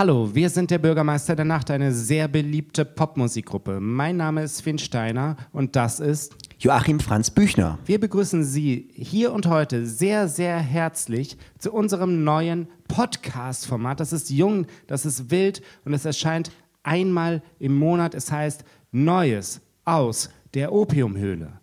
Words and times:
Hallo, 0.00 0.34
wir 0.34 0.48
sind 0.48 0.70
der 0.70 0.78
Bürgermeister 0.78 1.36
der 1.36 1.44
Nacht, 1.44 1.70
eine 1.70 1.92
sehr 1.92 2.26
beliebte 2.26 2.86
Popmusikgruppe. 2.86 3.80
Mein 3.80 4.16
Name 4.16 4.42
ist 4.42 4.62
Finn 4.62 4.78
Steiner 4.78 5.36
und 5.52 5.76
das 5.76 6.00
ist 6.00 6.34
Joachim 6.58 7.00
Franz 7.00 7.30
Büchner. 7.30 7.78
Wir 7.84 8.00
begrüßen 8.00 8.42
Sie 8.42 8.88
hier 8.94 9.30
und 9.30 9.46
heute 9.46 9.84
sehr, 9.84 10.26
sehr 10.26 10.56
herzlich 10.58 11.36
zu 11.58 11.70
unserem 11.74 12.24
neuen 12.24 12.68
Podcast-Format. 12.88 14.00
Das 14.00 14.14
ist 14.14 14.30
jung, 14.30 14.66
das 14.86 15.04
ist 15.04 15.30
wild 15.30 15.60
und 15.84 15.92
es 15.92 16.06
erscheint 16.06 16.50
einmal 16.82 17.42
im 17.58 17.76
Monat. 17.76 18.14
Es 18.14 18.32
heißt 18.32 18.64
Neues 18.92 19.60
aus 19.84 20.30
der 20.54 20.72
Opiumhöhle. 20.72 21.59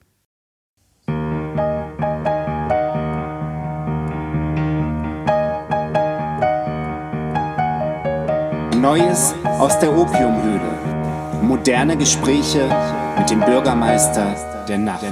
Neues 8.77 9.33
aus 9.43 9.79
der 9.79 9.91
Opiumhöhle. 9.91 11.41
Moderne 11.41 11.97
Gespräche 11.97 12.69
mit 13.17 13.27
dem 13.27 13.39
Bürgermeister 13.39 14.65
der 14.67 14.77
Nacht. 14.77 15.03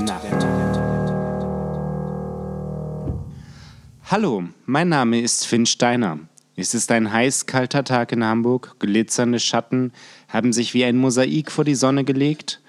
Hallo, 4.03 4.43
mein 4.67 4.89
Name 4.89 5.19
ist 5.19 5.47
Finn 5.47 5.65
Steiner. 5.65 6.19
Es 6.55 6.75
ist 6.75 6.91
ein 6.91 7.11
heiß-kalter 7.11 7.83
Tag 7.83 8.11
in 8.11 8.23
Hamburg. 8.23 8.75
Glitzernde 8.77 9.39
Schatten 9.39 9.93
haben 10.27 10.53
sich 10.53 10.75
wie 10.75 10.85
ein 10.85 10.97
Mosaik 10.97 11.51
vor 11.51 11.65
die 11.65 11.73
Sonne 11.73 12.03
gelegt. 12.03 12.61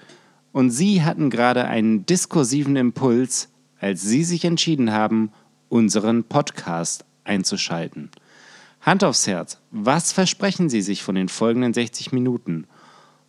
Und 0.51 0.71
Sie 0.71 1.03
hatten 1.03 1.29
gerade 1.29 1.65
einen 1.65 2.07
diskursiven 2.07 2.75
Impuls, 2.75 3.49
als 3.79 4.01
Sie 4.01 4.23
sich 4.23 4.45
entschieden 4.45 4.91
haben, 4.91 5.31
unseren 5.69 6.23
Podcast 6.23 7.05
einzuschalten. 7.23 8.09
Hand 8.87 9.03
aufs 9.03 9.27
Herz, 9.27 9.59
was 9.69 10.13
versprechen 10.13 10.69
Sie 10.69 10.81
sich 10.81 11.03
von 11.03 11.15
den 11.15 11.27
folgenden 11.27 11.73
60 11.73 12.13
Minuten? 12.13 12.67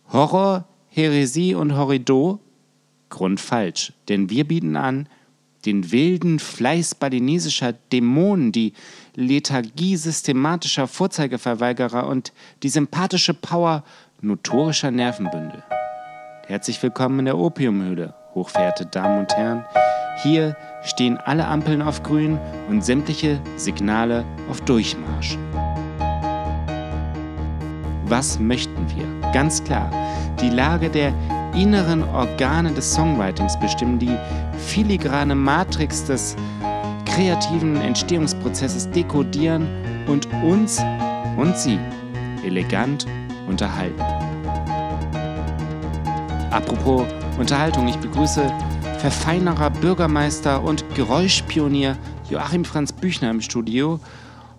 Horror, 0.07 0.69
Häresie 0.87 1.53
und 1.53 1.75
Horrido? 1.75 2.39
Grundfalsch, 3.09 3.91
denn 4.07 4.29
wir 4.29 4.47
bieten 4.47 4.77
an, 4.77 5.09
den 5.65 5.91
wilden 5.91 6.39
Fleiß 6.39 6.95
balinesischer 6.95 7.73
Dämonen, 7.73 8.53
die 8.53 8.71
Lethargie 9.15 9.97
systematischer 9.97 10.87
Vorzeigeverweigerer 10.87 12.07
und 12.07 12.31
die 12.63 12.69
sympathische 12.69 13.33
Power 13.33 13.83
notorischer 14.21 14.91
Nervenbündel. 14.91 15.61
Herzlich 16.47 16.81
willkommen 16.81 17.19
in 17.19 17.25
der 17.25 17.37
Opiumhöhle, 17.37 18.15
hochverehrte 18.33 18.85
Damen 18.85 19.19
und 19.19 19.35
Herren. 19.35 19.65
Hier 20.23 20.55
stehen 20.83 21.17
alle 21.25 21.47
Ampeln 21.47 21.81
auf 21.81 22.03
grün 22.03 22.37
und 22.69 22.83
sämtliche 22.83 23.39
Signale 23.57 24.23
auf 24.49 24.61
Durchmarsch. 24.61 25.37
Was 28.05 28.39
möchten 28.39 28.87
wir? 28.95 29.31
Ganz 29.31 29.63
klar, 29.63 29.91
die 30.41 30.49
Lage 30.49 30.89
der 30.89 31.13
inneren 31.55 32.03
Organe 32.03 32.71
des 32.71 32.93
Songwritings 32.93 33.59
bestimmen, 33.59 33.99
die 33.99 34.15
filigrane 34.57 35.35
Matrix 35.35 36.05
des 36.05 36.35
kreativen 37.05 37.79
Entstehungsprozesses 37.81 38.89
dekodieren 38.91 39.67
und 40.07 40.27
uns 40.43 40.81
und 41.37 41.55
sie 41.57 41.79
elegant 42.45 43.05
unterhalten. 43.47 44.01
Apropos 46.51 47.05
Unterhaltung, 47.37 47.87
ich 47.87 47.97
begrüße 47.97 48.51
Verfeinerer, 48.99 49.69
Bürgermeister 49.69 50.61
und 50.61 50.83
Geräuschpionier 50.93 51.97
Joachim 52.29 52.65
Franz 52.65 52.91
Büchner 52.91 53.31
im 53.31 53.39
Studio. 53.39 54.01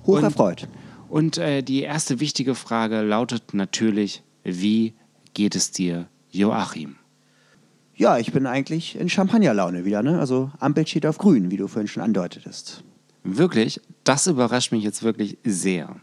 Hoch 0.06 0.22
erfreut. 0.22 0.66
Und, 1.10 1.36
und 1.36 1.38
äh, 1.38 1.62
die 1.62 1.82
erste 1.82 2.20
wichtige 2.20 2.54
Frage 2.54 3.02
lautet 3.02 3.52
natürlich, 3.52 4.22
wie 4.42 4.94
geht 5.34 5.54
es 5.54 5.72
dir, 5.72 6.08
Joachim? 6.30 6.96
Ja, 7.94 8.16
ich 8.16 8.32
bin 8.32 8.46
eigentlich 8.46 8.98
in 8.98 9.10
Champagnerlaune 9.10 9.84
wieder. 9.84 10.02
Ne? 10.02 10.18
Also 10.18 10.50
Ampel 10.58 10.86
steht 10.86 11.04
auf 11.04 11.18
grün, 11.18 11.50
wie 11.50 11.58
du 11.58 11.68
vorhin 11.68 11.86
schon 11.88 12.02
andeutetest. 12.02 12.82
Wirklich? 13.22 13.78
Das 14.04 14.26
überrascht 14.26 14.72
mich 14.72 14.82
jetzt 14.82 15.02
wirklich 15.02 15.36
sehr. 15.44 15.96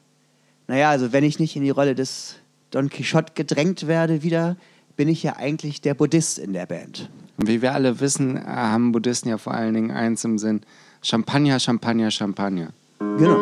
Naja, 0.68 0.92
also 0.92 1.12
wenn 1.12 1.24
ich 1.24 1.40
nicht 1.40 1.56
in 1.56 1.64
die 1.64 1.72
Rolle 1.72 1.96
des 1.96 2.36
Don 2.70 2.90
Quixote 2.90 3.34
gedrängt 3.34 3.88
werde 3.88 4.22
wieder, 4.22 4.58
bin 4.98 5.08
ich 5.08 5.24
ja 5.24 5.38
eigentlich 5.38 5.80
der 5.82 5.94
Buddhist 5.94 6.38
in 6.40 6.52
der 6.54 6.66
Band. 6.66 7.10
Und 7.38 7.48
wie 7.48 7.62
wir 7.62 7.74
alle 7.74 8.02
wissen, 8.02 8.44
haben 8.46 8.92
Buddhisten 8.92 9.30
ja 9.30 9.38
vor 9.38 9.54
allen 9.54 9.76
Dingen 9.76 9.92
eins 9.92 10.26
im 10.26 10.38
Sinn: 10.40 10.62
Champagner, 11.04 11.60
Champagner, 11.60 12.10
Champagner. 12.12 12.70
Genau. 13.00 13.38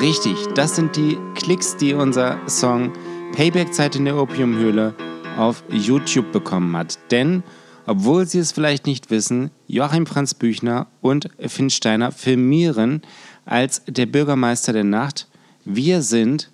Richtig, 0.00 0.36
das 0.54 0.76
sind 0.76 0.96
die 0.96 1.16
Klicks, 1.34 1.78
die 1.78 1.94
unser 1.94 2.36
Song 2.46 2.92
Payback-Zeit 3.32 3.96
in 3.96 4.04
der 4.04 4.18
Opiumhöhle 4.18 4.92
auf 5.36 5.62
YouTube 5.70 6.32
bekommen 6.32 6.76
hat. 6.76 6.98
Denn, 7.10 7.42
obwohl 7.86 8.26
Sie 8.26 8.38
es 8.38 8.52
vielleicht 8.52 8.86
nicht 8.86 9.10
wissen, 9.10 9.50
Joachim 9.66 10.06
Franz 10.06 10.34
Büchner 10.34 10.86
und 11.00 11.28
Finn 11.38 11.70
Steiner 11.70 12.12
filmieren 12.12 13.02
als 13.44 13.82
der 13.86 14.06
Bürgermeister 14.06 14.72
der 14.72 14.84
Nacht. 14.84 15.26
Wir 15.64 16.02
sind 16.02 16.52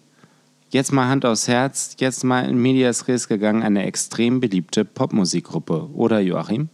jetzt 0.71 0.93
mal 0.93 1.09
Hand 1.09 1.25
aufs 1.25 1.49
Herz, 1.49 1.97
jetzt 1.99 2.23
mal 2.25 2.47
in 2.49 2.61
Medias 2.61 3.09
Res 3.09 3.27
gegangen, 3.29 3.63
eine 3.63 3.85
extrem 3.85 4.41
beliebte 4.41 4.85
Popmusikgruppe, 4.85 5.89
oder 5.93 6.21
Joachim? 6.21 6.69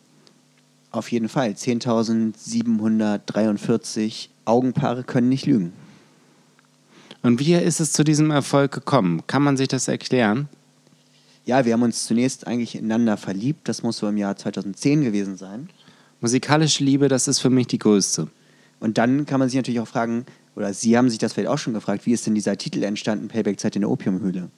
Auf 0.91 1.13
jeden 1.13 1.29
Fall. 1.29 1.51
10.743 1.51 4.31
Augenpaare 4.45 5.05
können 5.05 5.29
nicht 5.29 5.47
lügen. 5.47 5.73
Und 7.23 7.39
wie 7.41 7.55
ist 7.55 7.81
es 7.81 7.93
zu 7.93 8.05
diesem 8.05 8.31
Erfolg 8.31 8.73
gekommen? 8.73 9.23
Kann 9.27 9.43
man 9.43 9.57
sich 9.57 9.69
das 9.69 9.89
erklären? 9.89 10.51
Ja, 11.47 11.65
wir 11.65 11.73
haben 11.73 11.83
uns 11.83 12.07
zunächst 12.07 12.47
eigentlich 12.47 12.75
ineinander 12.75 13.17
verliebt. 13.17 13.69
Das 13.69 13.85
muss 13.85 13.99
so 13.99 14.09
im 14.09 14.17
Jahr 14.17 14.37
2010 14.37 15.03
gewesen 15.03 15.37
sein. 15.37 15.71
Musikalische 16.21 16.83
Liebe, 16.83 17.09
das 17.09 17.29
ist 17.29 17.39
für 17.39 17.51
mich 17.51 17.69
die 17.69 17.79
größte. 17.79 18.27
Und 18.81 18.99
dann 18.99 19.27
kann 19.27 19.39
man 19.39 19.49
sich 19.49 19.57
natürlich 19.57 19.79
auch 19.79 19.89
fragen, 19.89 20.27
oder 20.57 20.75
Sie 20.75 20.99
haben 20.99 21.09
sich 21.09 21.21
das 21.21 21.33
vielleicht 21.33 21.49
auch 21.49 21.59
schon 21.59 21.73
gefragt, 21.73 22.05
wie 22.05 22.13
ist 22.13 22.27
denn 22.27 22.35
dieser 22.35 22.59
Titel 22.59 22.83
entstanden, 22.83 23.29
Payback-Zeit 23.29 23.77
in 23.77 23.83
der 23.83 23.91
Opiumhöhle? 23.91 24.51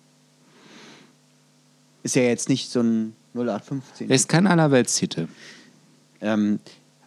Ist 2.04 2.16
ja 2.16 2.22
jetzt 2.22 2.48
nicht 2.48 2.70
so 2.70 2.80
ein 2.80 3.12
0815. 3.34 4.08
Ist 4.08 4.28
kein 4.28 4.46
Allerweltstitel. 4.46 5.28
Ähm, 6.22 6.58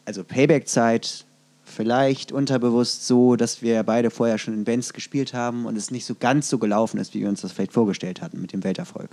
also 0.06 0.24
Payback-Zeit 0.24 1.25
vielleicht 1.66 2.31
unterbewusst 2.31 3.08
so, 3.08 3.36
dass 3.36 3.63
wir 3.63 3.81
beide 3.81 4.12
vorher 4.12 4.38
schon 4.38 4.53
in 4.53 4.63
Bands 4.63 4.94
gespielt 4.94 5.34
haben 5.34 5.66
und 5.66 5.75
es 5.75 5.90
nicht 5.90 6.06
so 6.06 6.13
ganz 6.13 6.50
so 6.50 6.59
gelaufen 6.59 7.00
ist, 7.00 7.16
wie 7.16 7.22
wir 7.22 7.30
uns 7.30 7.42
das 7.42 7.52
vielleicht 7.52 7.74
vorgestellt 7.74 8.22
hatten 8.22 8.42
mit 8.42 8.53
dem 8.53 8.63
Welterfolg. 8.63 9.09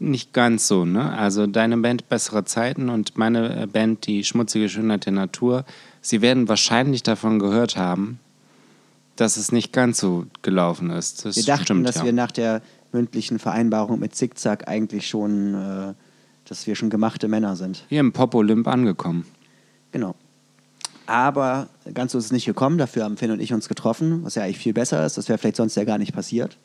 Nicht 0.00 0.32
ganz 0.32 0.68
so, 0.68 0.84
ne? 0.84 1.12
Also 1.12 1.46
deine 1.46 1.76
Band 1.78 2.08
Bessere 2.08 2.44
Zeiten 2.44 2.88
und 2.88 3.16
meine 3.16 3.62
äh, 3.62 3.66
Band 3.66 4.06
Die 4.06 4.24
schmutzige 4.24 4.68
Schönheit 4.68 5.06
der 5.06 5.12
Natur, 5.12 5.64
sie 6.00 6.20
werden 6.20 6.48
wahrscheinlich 6.48 7.02
davon 7.02 7.38
gehört 7.38 7.76
haben, 7.76 8.18
dass 9.16 9.36
es 9.36 9.52
nicht 9.52 9.72
ganz 9.72 9.98
so 9.98 10.26
gelaufen 10.42 10.90
ist. 10.90 11.24
Das 11.24 11.36
wir 11.36 11.44
dachten, 11.44 11.64
stimmt, 11.64 11.88
dass 11.88 11.96
ja. 11.96 12.04
wir 12.04 12.12
nach 12.12 12.30
der 12.30 12.62
mündlichen 12.92 13.38
Vereinbarung 13.38 13.98
mit 13.98 14.14
Zickzack 14.14 14.68
eigentlich 14.68 15.08
schon, 15.08 15.54
äh, 15.54 15.94
dass 16.44 16.66
wir 16.66 16.76
schon 16.76 16.90
gemachte 16.90 17.28
Männer 17.28 17.56
sind. 17.56 17.84
Hier 17.88 18.00
im 18.00 18.12
Pop-Olymp 18.12 18.68
angekommen. 18.68 19.26
Genau. 19.92 20.14
Aber 21.06 21.68
ganz 21.94 22.12
so 22.12 22.18
ist 22.18 22.26
es 22.26 22.32
nicht 22.32 22.46
gekommen. 22.46 22.78
Dafür 22.78 23.04
haben 23.04 23.16
Finn 23.16 23.30
und 23.30 23.40
ich 23.40 23.52
uns 23.52 23.68
getroffen, 23.68 24.24
was 24.24 24.34
ja 24.34 24.42
eigentlich 24.42 24.58
viel 24.58 24.72
besser 24.72 25.06
ist. 25.06 25.16
Das 25.16 25.28
wäre 25.28 25.38
vielleicht 25.38 25.56
sonst 25.56 25.76
ja 25.76 25.84
gar 25.84 25.98
nicht 25.98 26.12
passiert. 26.12 26.58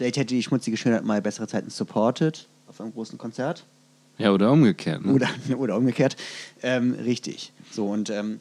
Vielleicht 0.00 0.16
hätte 0.16 0.34
die 0.34 0.42
schmutzige 0.42 0.78
Schönheit 0.78 1.04
mal 1.04 1.20
bessere 1.20 1.46
Zeiten 1.46 1.68
supported 1.68 2.48
auf 2.68 2.80
einem 2.80 2.90
großen 2.90 3.18
Konzert. 3.18 3.66
Ja, 4.16 4.32
oder 4.32 4.50
umgekehrt. 4.50 5.04
Ne? 5.04 5.12
Oder, 5.12 5.28
oder 5.58 5.76
umgekehrt. 5.76 6.16
Ähm, 6.62 6.94
richtig. 6.94 7.52
So, 7.70 7.86
und 7.86 8.08
ähm, 8.08 8.40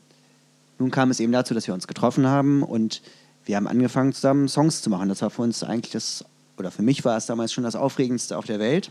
nun 0.78 0.90
kam 0.90 1.12
es 1.12 1.20
eben 1.20 1.34
dazu, 1.34 1.54
dass 1.54 1.68
wir 1.68 1.74
uns 1.74 1.86
getroffen 1.86 2.28
haben 2.28 2.64
und 2.64 3.02
wir 3.44 3.58
haben 3.58 3.68
angefangen 3.68 4.14
zusammen 4.14 4.48
Songs 4.48 4.82
zu 4.82 4.90
machen. 4.90 5.10
Das 5.10 5.22
war 5.22 5.32
für 5.32 5.42
uns 5.42 5.62
eigentlich 5.62 5.92
das, 5.92 6.24
oder 6.58 6.72
für 6.72 6.82
mich 6.82 7.04
war 7.04 7.18
es 7.18 7.26
damals 7.26 7.52
schon 7.52 7.66
das 7.66 7.76
Aufregendste 7.76 8.38
auf 8.38 8.46
der 8.46 8.60
Welt. 8.60 8.90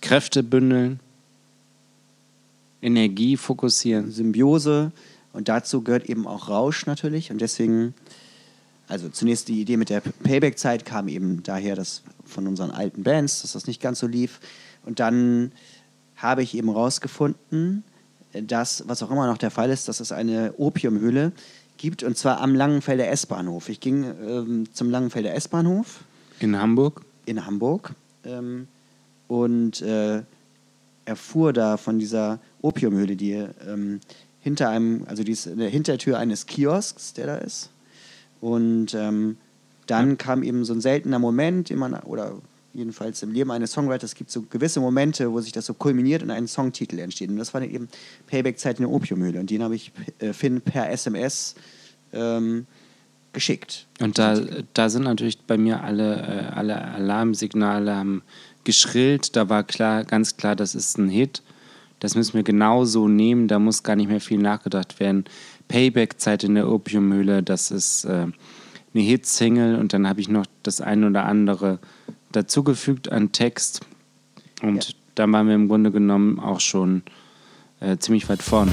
Kräfte 0.00 0.44
bündeln, 0.44 1.00
Energie 2.80 3.36
fokussieren. 3.36 4.12
Symbiose 4.12 4.92
und 5.32 5.48
dazu 5.48 5.82
gehört 5.82 6.08
eben 6.08 6.28
auch 6.28 6.48
Rausch 6.48 6.86
natürlich 6.86 7.32
und 7.32 7.40
deswegen, 7.40 7.94
also 8.92 9.08
zunächst 9.08 9.48
die 9.48 9.60
Idee 9.60 9.78
mit 9.78 9.88
der 9.88 10.00
Payback-Zeit 10.00 10.84
kam 10.84 11.08
eben 11.08 11.42
daher, 11.42 11.74
dass 11.74 12.02
von 12.26 12.46
unseren 12.46 12.70
alten 12.70 13.02
Bands, 13.02 13.40
dass 13.40 13.52
das 13.52 13.66
nicht 13.66 13.80
ganz 13.80 13.98
so 13.98 14.06
lief 14.06 14.38
und 14.84 15.00
dann 15.00 15.52
habe 16.16 16.42
ich 16.42 16.54
eben 16.54 16.68
rausgefunden, 16.68 17.84
dass, 18.32 18.84
was 18.86 19.02
auch 19.02 19.10
immer 19.10 19.26
noch 19.26 19.38
der 19.38 19.50
Fall 19.50 19.70
ist, 19.70 19.88
dass 19.88 20.00
es 20.00 20.12
eine 20.12 20.54
Opiumhöhle 20.58 21.32
gibt, 21.78 22.02
und 22.02 22.16
zwar 22.16 22.40
am 22.40 22.54
Langenfelder 22.54 23.08
S-Bahnhof. 23.08 23.68
Ich 23.68 23.80
ging 23.80 24.04
ähm, 24.04 24.66
zum 24.72 24.90
Langenfelder 24.90 25.34
S-Bahnhof. 25.34 26.04
In 26.38 26.58
Hamburg? 26.58 27.02
In 27.26 27.44
Hamburg. 27.44 27.94
Ähm, 28.24 28.68
und 29.26 29.82
äh, 29.82 30.22
erfuhr 31.04 31.52
da 31.52 31.76
von 31.76 31.98
dieser 31.98 32.38
Opiumhöhle, 32.60 33.16
die 33.16 33.32
ähm, 33.66 34.00
hinter 34.40 34.68
einem, 34.68 35.04
also 35.08 35.24
die 35.24 35.32
ist 35.32 35.46
in 35.46 35.58
der 35.58 35.70
Hintertür 35.70 36.18
eines 36.18 36.46
Kiosks, 36.46 37.14
der 37.14 37.26
da 37.26 37.36
ist. 37.36 37.70
Und 38.42 38.92
ähm, 38.94 39.36
dann 39.86 40.10
ja. 40.10 40.16
kam 40.16 40.42
eben 40.42 40.64
so 40.64 40.74
ein 40.74 40.80
seltener 40.80 41.20
Moment, 41.20 41.70
man, 41.76 41.94
oder 41.94 42.34
jedenfalls 42.74 43.22
im 43.22 43.30
Leben 43.30 43.52
eines 43.52 43.70
Songwriters 43.70 44.16
gibt 44.16 44.30
es 44.30 44.34
so 44.34 44.42
gewisse 44.42 44.80
Momente, 44.80 45.30
wo 45.30 45.40
sich 45.40 45.52
das 45.52 45.66
so 45.66 45.74
kulminiert 45.74 46.24
und 46.24 46.30
ein 46.32 46.48
Songtitel 46.48 46.98
entsteht. 46.98 47.30
Und 47.30 47.36
das 47.36 47.54
war 47.54 47.60
dann 47.60 47.70
eben 47.70 47.88
Payback-Zeit 48.26 48.80
in 48.80 48.86
der 48.86 48.92
Opiumhöhle. 48.92 49.38
Und 49.38 49.48
den 49.48 49.62
habe 49.62 49.76
ich 49.76 49.92
äh, 50.18 50.32
Finn 50.32 50.60
per 50.60 50.90
SMS 50.90 51.54
ähm, 52.12 52.66
geschickt. 53.32 53.86
Und 54.00 54.18
da, 54.18 54.40
da 54.74 54.88
sind 54.88 55.04
natürlich 55.04 55.38
bei 55.42 55.56
mir 55.56 55.84
alle, 55.84 56.16
äh, 56.16 56.52
alle 56.52 56.82
Alarmsignale 56.82 57.94
haben 57.94 58.22
geschrillt. 58.64 59.36
Da 59.36 59.48
war 59.48 59.62
klar, 59.62 60.02
ganz 60.02 60.36
klar, 60.36 60.56
das 60.56 60.74
ist 60.74 60.98
ein 60.98 61.08
Hit. 61.08 61.44
Das 62.00 62.16
müssen 62.16 62.34
wir 62.34 62.42
genauso 62.42 63.06
nehmen. 63.06 63.46
Da 63.46 63.60
muss 63.60 63.84
gar 63.84 63.94
nicht 63.94 64.08
mehr 64.08 64.20
viel 64.20 64.38
nachgedacht 64.38 64.98
werden. 64.98 65.26
Payback-Zeit 65.72 66.44
in 66.44 66.54
der 66.54 66.70
Opiumhöhle, 66.70 67.42
das 67.42 67.70
ist 67.70 68.04
äh, 68.04 68.10
eine 68.18 68.34
Hitsingle. 68.92 69.78
Und 69.78 69.94
dann 69.94 70.06
habe 70.06 70.20
ich 70.20 70.28
noch 70.28 70.44
das 70.62 70.82
ein 70.82 71.02
oder 71.02 71.24
andere 71.24 71.78
dazugefügt 72.30 73.10
an 73.10 73.32
Text. 73.32 73.80
Und 74.60 74.86
ja. 74.86 74.94
dann 75.14 75.32
waren 75.32 75.46
wir 75.46 75.54
im 75.54 75.68
Grunde 75.68 75.90
genommen 75.90 76.38
auch 76.38 76.60
schon 76.60 77.02
äh, 77.80 77.96
ziemlich 77.96 78.28
weit 78.28 78.42
vorne. 78.42 78.70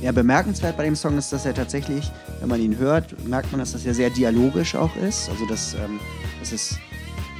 Ja, 0.00 0.10
bemerkenswert 0.10 0.78
bei 0.78 0.84
dem 0.84 0.96
Song 0.96 1.18
ist, 1.18 1.30
dass 1.30 1.44
er 1.44 1.52
tatsächlich, 1.52 2.10
wenn 2.40 2.48
man 2.48 2.62
ihn 2.62 2.78
hört, 2.78 3.22
merkt 3.28 3.52
man, 3.52 3.60
dass 3.60 3.72
das 3.72 3.84
ja 3.84 3.92
sehr 3.92 4.08
dialogisch 4.08 4.74
auch 4.74 4.96
ist. 4.96 5.28
Also, 5.28 5.44
dass, 5.44 5.74
ähm, 5.74 6.00
dass 6.40 6.52
es 6.52 6.78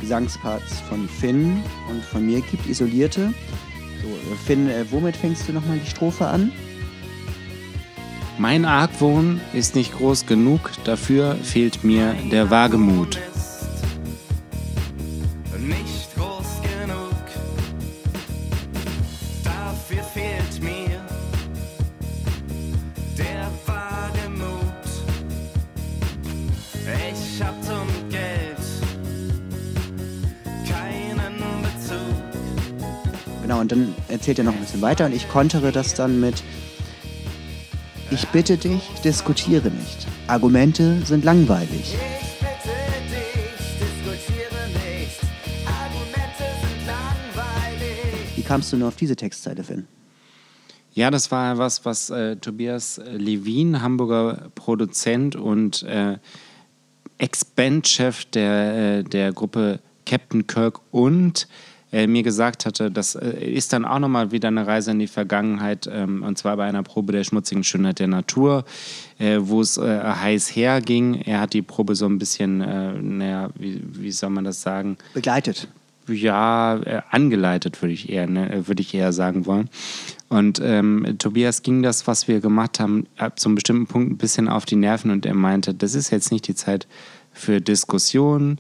Gesangsparts 0.03 0.81
von 0.81 1.09
Finn 1.09 1.63
und 1.89 2.05
von 2.05 2.27
mir 2.27 2.43
gibt, 2.43 2.67
isolierte. 2.67 3.33
So, 4.03 4.09
Finn, 4.45 4.69
äh, 4.69 4.85
womit 4.91 5.17
fängst 5.17 5.49
du 5.49 5.53
nochmal 5.53 5.79
die 5.79 5.89
Strophe 5.89 6.27
an? 6.27 6.53
Mein 8.39 8.65
Argwohn 8.65 9.41
ist 9.53 9.77
nicht 9.77 9.97
groß 9.97 10.27
genug, 10.27 10.71
dafür 10.85 11.37
fehlt 11.43 11.85
mir 11.85 12.15
der 12.31 12.51
Wagemut. 12.51 13.21
Erzählt 34.23 34.39
er 34.39 34.45
noch 34.45 34.55
ein 34.55 34.61
bisschen 34.61 34.83
weiter 34.83 35.07
und 35.07 35.17
ich 35.17 35.29
kontere 35.29 35.73
das 35.73 35.95
dann 35.95 36.21
mit, 36.21 36.45
ich 38.13 38.29
bitte 38.29 38.57
dich, 38.57 38.81
diskutiere 39.05 39.69
nicht. 39.69 40.07
Argumente 40.29 41.05
sind 41.05 41.25
langweilig. 41.25 41.97
Wie 48.37 48.43
kamst 48.43 48.73
du 48.73 48.77
nur 48.77 48.87
auf 48.87 48.95
diese 48.95 49.17
Textzeile, 49.17 49.65
Finn? 49.65 49.89
Ja, 50.95 51.11
das 51.11 51.33
war 51.33 51.59
was, 51.59 51.85
was 51.85 52.11
äh, 52.11 52.37
Tobias 52.37 53.01
Levin, 53.05 53.83
Hamburger 53.83 54.53
Produzent 54.55 55.35
und 55.35 55.83
äh, 55.83 56.19
Ex-Bandchef 57.19 58.27
der, 58.27 58.99
äh, 59.01 59.03
der 59.03 59.33
Gruppe 59.33 59.81
Captain 60.07 60.47
Kirk 60.47 60.79
und 60.93 61.49
äh, 61.93 62.07
mir 62.07 62.23
gesagt 62.23 62.65
hatte, 62.65 62.91
das 62.91 63.15
äh, 63.15 63.45
ist 63.45 63.73
dann 63.73 63.85
auch 63.85 63.99
nochmal 63.99 64.33
wieder 64.33 64.49
eine 64.49 64.67
Reise 64.67 64.91
in 64.93 64.99
die 64.99 65.07
Vergangenheit, 65.07 65.89
ähm, 65.93 66.23
und 66.23 66.39
zwar 66.39 66.57
bei 66.57 66.65
einer 66.65 66.83
Probe 66.83 67.13
der 67.13 67.23
schmutzigen 67.23 67.65
Schönheit 67.65 67.99
der 67.99 68.09
Natur, 68.09 68.65
äh, 69.19 69.39
wo 69.41 69.61
es 69.61 69.77
äh, 69.77 70.01
heiß 70.03 70.57
herging. 70.57 71.21
Er 71.21 71.41
hat 71.41 71.53
die 71.53 71.63
Probe 71.63 71.95
so 71.95 72.07
ein 72.07 72.19
bisschen, 72.19 72.63
äh, 72.63 72.95
naja, 72.95 73.51
wie, 73.59 73.83
wie 73.85 74.11
soll 74.11 74.31
man 74.31 74.45
das 74.45 74.63
sagen? 74.63 74.97
Begleitet. 75.13 75.69
Ja, 76.09 76.79
äh, 76.79 77.03
angeleitet 77.11 77.81
würde 77.81 77.93
ich 77.93 78.09
eher, 78.09 78.27
ne, 78.27 78.67
würde 78.67 78.81
ich 78.81 78.93
eher 78.95 79.13
sagen 79.13 79.47
wollen. 79.47 79.69
Und 80.29 80.61
ähm, 80.65 81.17
Tobias 81.19 81.63
ging 81.63 81.83
das, 81.83 82.07
was 82.07 82.27
wir 82.27 82.41
gemacht 82.41 82.81
haben, 82.81 83.07
ab 83.19 83.37
einem 83.45 83.55
bestimmten 83.55 83.87
Punkt 83.87 84.11
ein 84.11 84.17
bisschen 84.17 84.49
auf 84.49 84.65
die 84.65 84.77
Nerven 84.77 85.11
und 85.11 85.27
er 85.27 85.35
meinte, 85.35 85.75
das 85.75 85.95
ist 85.95 86.11
jetzt 86.11 86.33
nicht 86.33 86.49
die 86.49 86.55
Zeit 86.55 86.89
für 87.33 87.61
Diskussionen. 87.61 88.59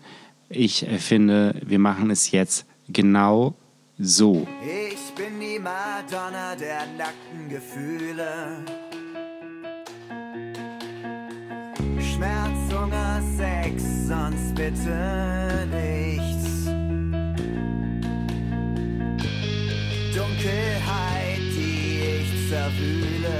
Ich 0.50 0.86
finde, 0.98 1.56
wir 1.64 1.78
machen 1.78 2.10
es 2.10 2.30
jetzt 2.30 2.66
genau 2.88 3.54
so. 3.98 4.46
Ich 4.64 5.14
bin 5.14 5.40
die 5.40 5.58
Madonna 5.58 6.54
der 6.56 6.86
nackten 6.98 7.48
Gefühle. 7.48 8.64
Schmerz, 12.00 12.72
Hunger, 12.72 13.22
Sex, 13.36 13.82
sonst 14.08 14.54
bitte 14.54 15.68
nichts. 15.70 16.64
Dunkelheit, 20.14 21.40
die 21.56 22.20
ich 22.20 22.48
zerwühle. 22.48 23.38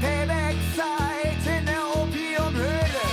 Payback-Zeit 0.00 1.42
in 1.58 1.66
der 1.66 1.82
Opiumhöhle. 1.94 3.06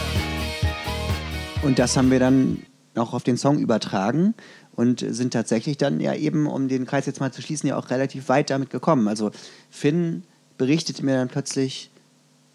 Und 1.61 1.77
das 1.77 1.97
haben 1.97 2.09
wir 2.09 2.19
dann 2.19 2.63
auch 2.95 3.13
auf 3.13 3.23
den 3.23 3.37
Song 3.37 3.59
übertragen 3.59 4.33
und 4.75 5.05
sind 5.07 5.33
tatsächlich 5.33 5.77
dann 5.77 5.99
ja 5.99 6.13
eben, 6.13 6.47
um 6.47 6.67
den 6.67 6.85
Kreis 6.85 7.05
jetzt 7.05 7.19
mal 7.19 7.31
zu 7.31 7.41
schließen, 7.41 7.67
ja 7.69 7.77
auch 7.77 7.89
relativ 7.89 8.29
weit 8.29 8.49
damit 8.49 8.69
gekommen. 8.69 9.07
Also 9.07 9.31
Finn 9.69 10.23
berichtete 10.57 11.03
mir 11.03 11.15
dann 11.15 11.27
plötzlich 11.27 11.91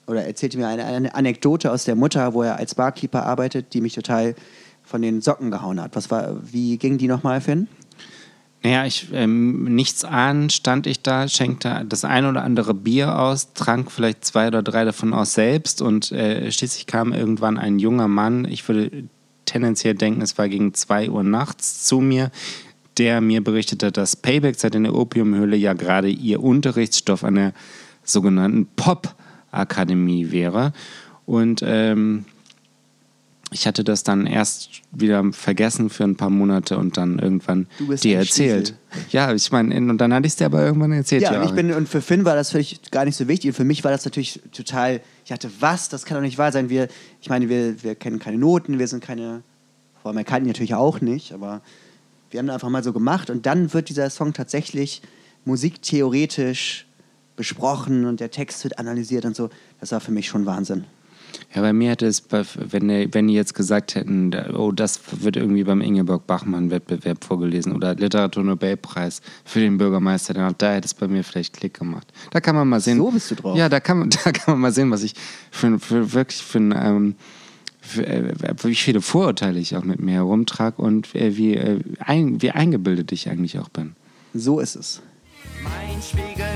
oder 0.07 0.25
erzählte 0.25 0.59
mir 0.59 0.69
eine, 0.69 0.85
eine 0.85 1.15
Anekdote 1.15 1.73
aus 1.73 1.85
der 1.85 1.97
Mutter, 1.97 2.35
wo 2.35 2.43
er 2.43 2.57
als 2.57 2.75
Barkeeper 2.75 3.25
arbeitet, 3.25 3.73
die 3.73 3.81
mich 3.81 3.95
total 3.95 4.35
von 4.83 5.03
den 5.03 5.21
Socken 5.21 5.51
gehauen 5.51 5.81
hat. 5.81 5.97
Was 5.97 6.11
war, 6.11 6.37
wie 6.43 6.77
ging 6.77 6.99
die 6.99 7.09
nochmal, 7.09 7.41
Finn? 7.41 7.69
Naja, 8.63 8.87
ich, 8.87 9.09
ähm, 9.13 9.75
nichts 9.75 10.05
ahnen, 10.05 10.49
stand 10.49 10.87
ich 10.87 11.03
da, 11.03 11.29
schenkte 11.29 11.85
das 11.87 12.05
ein 12.07 12.25
oder 12.25 12.43
andere 12.43 12.73
Bier 12.73 13.19
aus, 13.19 13.53
trank 13.53 13.93
vielleicht 13.93 14.25
zwei 14.25 14.49
oder 14.49 14.63
drei 14.63 14.87
davon 14.87 15.13
aus 15.13 15.35
selbst 15.35 15.83
und 15.83 16.11
äh, 16.13 16.51
schließlich 16.51 16.87
kam 16.87 17.13
irgendwann 17.13 17.59
ein 17.59 17.79
junger 17.79 18.09
Mann, 18.09 18.47
ich 18.47 18.67
würde 18.67 19.05
tendenziell 19.45 19.95
denken, 19.95 20.23
es 20.23 20.39
war 20.39 20.49
gegen 20.49 20.75
2 20.75 21.11
Uhr 21.11 21.23
nachts 21.23 21.85
zu 21.85 22.01
mir, 22.01 22.31
der 22.99 23.21
mir 23.21 23.43
berichtete, 23.43 23.91
dass 23.91 24.17
Payback 24.17 24.59
seit 24.59 24.75
in 24.75 24.85
der 24.85 24.95
Opiumhöhle 24.95 25.57
ja 25.57 25.73
gerade 25.73 26.09
ihr 26.09 26.43
Unterrichtsstoff 26.43 27.25
an 27.25 27.35
der 27.35 27.53
sogenannten 28.05 28.67
Pop-Akademie 28.77 30.31
wäre. 30.31 30.73
Und 31.27 31.63
ähm, 31.67 32.25
ich 33.55 33.67
hatte 33.67 33.85
das 33.85 34.03
dann 34.03 34.27
erst 34.27 34.83
wieder 34.91 35.25
vergessen 35.33 35.89
für 35.89 36.05
ein 36.05 36.17
paar 36.17 36.31
Monate 36.31 36.77
und 36.77 36.97
dann 36.97 37.19
irgendwann 37.19 37.67
dir 37.79 38.19
erzählt. 38.19 38.75
Stiefel. 38.91 39.09
Ja, 39.11 39.33
ich 39.33 39.51
meine, 39.53 39.77
und 39.77 39.99
dann 39.99 40.13
hatte 40.13 40.27
ich 40.27 40.33
es 40.33 40.37
dir 40.37 40.47
aber 40.47 40.65
irgendwann 40.65 40.93
erzählt. 40.93 41.23
Ja, 41.23 41.35
ja. 41.35 41.41
Und, 41.41 41.49
ich 41.49 41.55
bin, 41.55 41.73
und 41.73 41.89
für 41.89 42.03
Finn 42.03 42.25
war 42.25 42.35
das 42.35 42.51
völlig 42.51 42.81
gar 42.91 43.05
nicht 43.05 43.17
so 43.17 43.29
wichtig. 43.29 43.51
Und 43.51 43.55
für 43.55 43.65
mich 43.65 43.85
war 43.85 43.93
das 43.93 44.05
natürlich 44.05 44.41
total, 44.53 45.01
ich 45.25 45.33
hatte, 45.33 45.51
was, 45.61 45.89
das 45.89 46.05
kann 46.05 46.17
doch 46.17 46.23
nicht 46.23 46.39
wahr 46.39 46.53
sein. 46.53 46.69
Wir, 46.69 46.89
ich 47.21 47.29
meine, 47.29 47.49
wir, 47.49 47.83
wir 47.83 47.95
kennen 47.95 48.19
keine 48.19 48.39
Noten, 48.39 48.79
wir 48.79 48.89
sind 48.89 49.03
keine, 49.03 49.43
vor 50.03 50.13
allem 50.13 50.25
kann 50.25 50.45
die 50.45 50.49
natürlich 50.49 50.75
auch 50.75 51.01
nicht, 51.01 51.33
aber 51.33 51.63
wir 52.31 52.41
haben 52.41 52.51
einfach 52.51 52.69
mal 52.69 52.85
so 52.85 52.93
gemacht 52.93 53.31
und 53.31 53.47
dann 53.47 53.73
wird 53.73 53.89
dieser 53.89 54.11
Song 54.11 54.33
tatsächlich 54.33 55.03
musiktheoretisch 55.45 56.87
besprochen 57.37 58.05
und 58.05 58.21
der 58.21 58.31
Text 58.31 58.65
wird 58.65 58.79
analysiert 58.79 59.25
und 59.25 59.35
so. 59.35 59.51
Das 59.81 59.93
war 59.93 60.01
für 60.01 60.13
mich 60.13 60.29
schon 60.29 60.47
Wahnsinn. 60.47 60.85
Ja, 61.55 61.63
bei 61.63 61.73
mir 61.73 61.91
hätte 61.91 62.07
es, 62.07 62.25
wenn, 62.31 62.89
wenn 63.13 63.29
die 63.29 63.35
jetzt 63.35 63.55
gesagt 63.55 63.95
hätten, 63.95 64.35
oh, 64.55 64.73
das 64.73 65.01
wird 65.23 65.37
irgendwie 65.37 65.65
beim 65.65 65.81
Ingeborg-Bachmann-Wettbewerb 65.81 67.25
vorgelesen 67.25 67.75
oder 67.75 67.95
Literaturnobelpreis 67.95 69.21
für 69.45 69.61
den 69.61 69.79
Bürgermeister, 69.79 70.35
dann 70.35 70.55
da 70.59 70.73
hätte 70.73 70.87
es 70.87 70.95
bei 70.95 71.09
mir 71.09 71.25
vielleicht 71.25 71.55
Klick 71.57 71.75
gemacht. 71.79 72.07
Da 72.31 72.41
kann 72.41 72.57
man 72.57 72.69
mal 72.69 72.81
sehen. 72.81 72.99
So 72.99 73.11
bist 73.11 73.31
du 73.31 73.37
drauf. 73.37 73.57
Ja, 73.57 73.69
da 73.69 73.81
kann 73.81 73.99
man, 73.99 74.11
da 74.25 74.33
kann 74.33 74.55
man 74.55 74.61
mal 74.61 74.73
sehen, 74.73 74.91
was 74.91 75.03
ich 75.03 75.15
für, 75.51 75.79
für 75.79 76.13
wirklich 76.13 76.43
für 76.43 76.59
ein. 76.59 76.75
Ähm, 76.77 77.15
äh, 77.99 78.33
wie 78.63 78.75
viele 78.75 79.03
Vorurteile 79.03 79.59
ich 79.61 79.77
auch 79.77 79.85
mit 79.85 80.01
mir 80.01 80.15
herumtrage 80.15 80.81
und 80.81 81.15
äh, 81.15 81.37
wie, 81.37 81.55
äh, 81.55 81.81
ein, 81.99 82.41
wie 82.41 82.51
eingebildet 82.51 83.13
ich 83.13 83.29
eigentlich 83.29 83.59
auch 83.59 83.69
bin. 83.69 83.95
So 84.33 84.59
ist 84.59 84.75
es. 84.75 85.03
Mein 85.63 86.01
Spiegelbild 86.01 86.54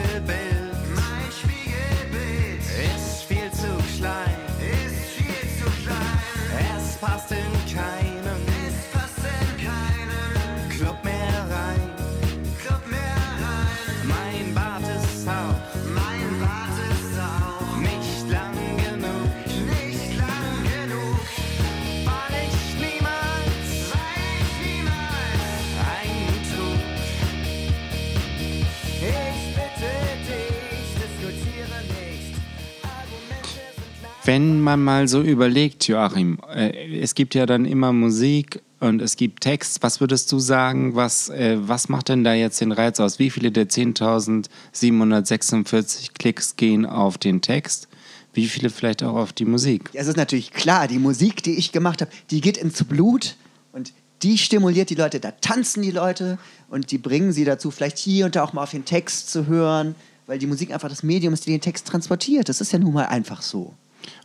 Wenn 34.28 34.60
man 34.60 34.84
mal 34.84 35.08
so 35.08 35.22
überlegt, 35.22 35.88
Joachim, 35.88 36.38
äh, 36.54 37.00
es 37.00 37.14
gibt 37.14 37.34
ja 37.34 37.46
dann 37.46 37.64
immer 37.64 37.94
Musik 37.94 38.60
und 38.78 39.00
es 39.00 39.16
gibt 39.16 39.42
Text. 39.42 39.82
Was 39.82 40.02
würdest 40.02 40.30
du 40.30 40.38
sagen, 40.38 40.94
was, 40.94 41.30
äh, 41.30 41.56
was 41.58 41.88
macht 41.88 42.10
denn 42.10 42.24
da 42.24 42.34
jetzt 42.34 42.60
den 42.60 42.72
Reiz 42.72 43.00
aus? 43.00 43.18
Wie 43.18 43.30
viele 43.30 43.50
der 43.50 43.70
10.746 43.70 46.12
Klicks 46.12 46.56
gehen 46.56 46.84
auf 46.84 47.16
den 47.16 47.40
Text? 47.40 47.88
Wie 48.34 48.48
viele 48.48 48.68
vielleicht 48.68 49.02
auch 49.02 49.14
auf 49.14 49.32
die 49.32 49.46
Musik? 49.46 49.88
Ja, 49.94 50.02
es 50.02 50.08
ist 50.08 50.18
natürlich 50.18 50.50
klar, 50.50 50.88
die 50.88 50.98
Musik, 50.98 51.42
die 51.42 51.54
ich 51.54 51.72
gemacht 51.72 52.02
habe, 52.02 52.10
die 52.30 52.42
geht 52.42 52.58
ins 52.58 52.84
Blut 52.84 53.36
und 53.72 53.94
die 54.20 54.36
stimuliert 54.36 54.90
die 54.90 54.96
Leute, 54.96 55.20
da 55.20 55.30
tanzen 55.30 55.80
die 55.80 55.90
Leute 55.90 56.36
und 56.68 56.90
die 56.90 56.98
bringen 56.98 57.32
sie 57.32 57.46
dazu, 57.46 57.70
vielleicht 57.70 57.96
hier 57.96 58.26
und 58.26 58.36
da 58.36 58.44
auch 58.44 58.52
mal 58.52 58.64
auf 58.64 58.72
den 58.72 58.84
Text 58.84 59.30
zu 59.30 59.46
hören, 59.46 59.94
weil 60.26 60.38
die 60.38 60.46
Musik 60.46 60.70
einfach 60.70 60.90
das 60.90 61.02
Medium 61.02 61.32
ist, 61.32 61.46
die 61.46 61.52
den 61.52 61.62
Text 61.62 61.86
transportiert. 61.86 62.50
Das 62.50 62.60
ist 62.60 62.72
ja 62.72 62.78
nun 62.78 62.92
mal 62.92 63.06
einfach 63.06 63.40
so. 63.40 63.72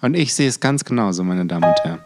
Und 0.02 0.16
ich 0.16 0.34
sehe 0.34 0.48
es 0.48 0.60
ganz 0.60 0.84
genauso, 0.84 1.24
meine 1.24 1.46
Damen 1.46 1.66
und 1.66 1.80
Herren. 1.84 2.00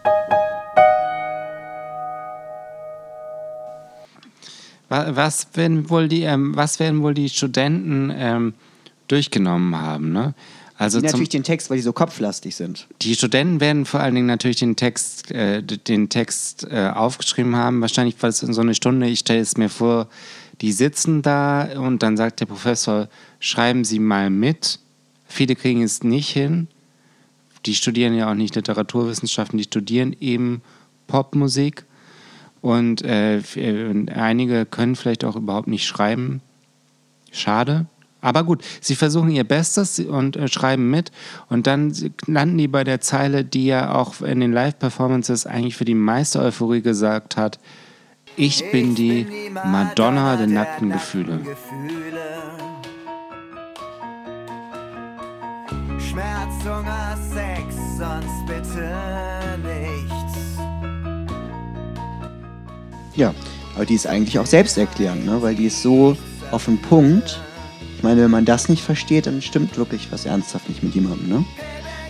Was 4.90 5.48
werden 5.56 5.90
wohl 5.90 6.08
die, 6.08 6.22
ähm, 6.22 6.56
was 6.56 6.80
werden 6.80 7.02
wohl 7.02 7.14
die 7.14 7.28
Studenten 7.28 8.12
ähm, 8.16 8.54
durchgenommen 9.10 9.76
haben? 9.76 10.14
Ne? 10.14 10.34
Also 10.78 11.00
die 11.00 11.08
natürlich 11.08 11.30
den 11.30 11.44
Text, 11.44 11.70
weil 11.70 11.78
die 11.78 11.84
so 11.84 11.92
kopflastig 11.92 12.56
sind. 12.56 12.88
Die 13.02 13.16
Studenten 13.16 13.60
werden 13.60 13.86
vor 13.86 14.00
allen 14.00 14.16
Dingen 14.16 14.28
natürlich 14.28 14.58
den 14.58 14.76
Text, 14.76 15.32
äh, 15.32 15.64
den 15.64 16.10
Text 16.10 16.68
äh, 16.70 16.92
aufgeschrieben 16.94 17.56
haben. 17.56 17.82
Wahrscheinlich 17.82 18.22
war 18.22 18.30
es 18.30 18.44
in 18.44 18.54
so 18.54 18.62
eine 18.62 18.76
Stunde. 18.76 19.08
Ich 19.08 19.20
stelle 19.20 19.40
es 19.40 19.58
mir 19.58 19.70
vor, 19.70 20.08
die 20.62 20.72
sitzen 20.72 21.22
da 21.22 21.68
und 21.80 22.04
dann 22.04 22.16
sagt 22.16 22.40
der 22.40 22.46
Professor, 22.46 23.10
schreiben 23.40 23.84
Sie 23.84 24.00
mal 24.00 24.30
mit. 24.30 24.80
Viele 25.28 25.56
kriegen 25.56 25.82
es 25.82 26.04
nicht 26.04 26.30
hin. 26.30 26.68
Die 27.66 27.76
studieren 27.76 28.14
ja 28.16 28.30
auch 28.30 28.36
nicht 28.36 28.56
Literaturwissenschaften, 28.56 29.58
die 29.58 29.66
studieren 29.66 30.16
eben 30.20 30.62
Popmusik. 31.08 31.86
Und 32.62 33.04
äh, 33.04 33.42
einige 34.14 34.66
können 34.66 34.96
vielleicht 34.96 35.24
auch 35.24 35.36
überhaupt 35.36 35.68
nicht 35.68 35.86
schreiben. 35.86 36.42
Schade. 37.32 37.86
Aber 38.20 38.44
gut, 38.44 38.64
sie 38.82 38.96
versuchen 38.96 39.30
ihr 39.30 39.44
Bestes 39.44 40.00
und 40.00 40.36
äh, 40.36 40.48
schreiben 40.48 40.90
mit 40.90 41.12
und 41.50 41.68
dann 41.68 41.94
landen 42.26 42.58
die 42.58 42.68
bei 42.68 42.84
der 42.84 43.00
Zeile, 43.00 43.46
die 43.46 43.68
ja 43.68 43.94
auch 43.94 44.22
in 44.22 44.40
den 44.40 44.52
Live-Performances 44.52 45.46
eigentlich 45.46 45.78
für 45.78 45.86
die 45.86 45.94
meiste 45.94 46.40
Euphorie 46.40 46.82
gesagt 46.82 47.38
hat, 47.38 47.60
ich, 48.36 48.70
bin 48.72 48.94
die, 48.94 49.26
Madonna, 49.66 50.36
der 50.36 50.48
nackten, 50.48 50.92
Gefühle. 50.92 51.40
Schmerz, 56.18 56.64
Hunger, 56.64 57.16
Sex, 57.32 57.76
sonst 58.00 58.46
bitte 58.48 58.90
nichts. 59.62 60.58
Ja, 63.16 63.36
aber 63.76 63.86
die 63.86 63.94
ist 63.94 64.08
eigentlich 64.08 64.40
auch 64.40 64.48
selbsterklärend, 64.48 65.28
ne? 65.28 65.40
weil 65.44 65.54
die 65.54 65.66
ist 65.66 65.84
so 65.84 66.18
auf 66.50 66.66
den 66.66 66.82
Punkt 66.82 67.40
ich 67.98 68.04
meine, 68.04 68.22
wenn 68.24 68.32
man 68.32 68.46
das 68.46 68.68
nicht 68.68 68.84
versteht, 68.84 69.28
dann 69.28 69.44
stimmt 69.44 69.78
wirklich 69.78 70.12
was 70.12 70.26
ernsthaft 70.26 70.70
nicht 70.70 70.82
mit 70.82 70.96
jemandem, 70.96 71.30
ne? 71.30 71.46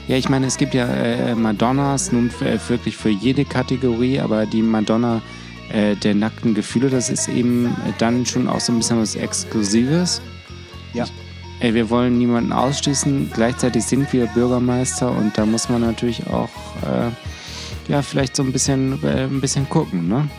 Ja, 0.07 0.15
ich 0.15 0.29
meine, 0.29 0.45
es 0.45 0.55
gibt 0.55 0.73
ja 0.73 0.85
äh, 0.85 1.35
Madonnas 1.35 2.13
nun 2.13 2.29
äh, 2.41 2.57
wirklich 2.69 2.95
für 2.95 3.09
jede 3.09 3.43
Kategorie, 3.43 4.21
aber 4.21 4.45
die 4.45 4.61
Madonna 4.61 5.21
äh, 5.69 5.95
der 5.97 6.15
nackten 6.15 6.53
Gefühle, 6.53 6.89
das 6.89 7.09
ist 7.09 7.27
eben 7.27 7.75
dann 7.97 8.25
schon 8.25 8.47
auch 8.47 8.61
so 8.61 8.71
ein 8.71 8.77
bisschen 8.77 9.01
was 9.01 9.15
Exklusives. 9.15 10.21
Ja. 10.93 11.03
Ich, 11.03 11.26
wir 11.59 11.89
wollen 11.89 12.17
niemanden 12.17 12.53
ausschließen, 12.53 13.31
gleichzeitig 13.33 13.83
sind 13.83 14.11
wir 14.13 14.27
Bürgermeister 14.27 15.11
und 15.11 15.37
da 15.37 15.45
muss 15.45 15.69
man 15.69 15.81
natürlich 15.81 16.27
auch 16.27 16.49
äh, 16.83 17.11
ja, 17.91 18.01
vielleicht 18.01 18.35
so 18.35 18.43
ein 18.43 18.51
bisschen, 18.51 19.03
äh, 19.03 19.23
ein 19.23 19.41
bisschen 19.41 19.67
gucken, 19.69 20.07
ne? 20.07 20.29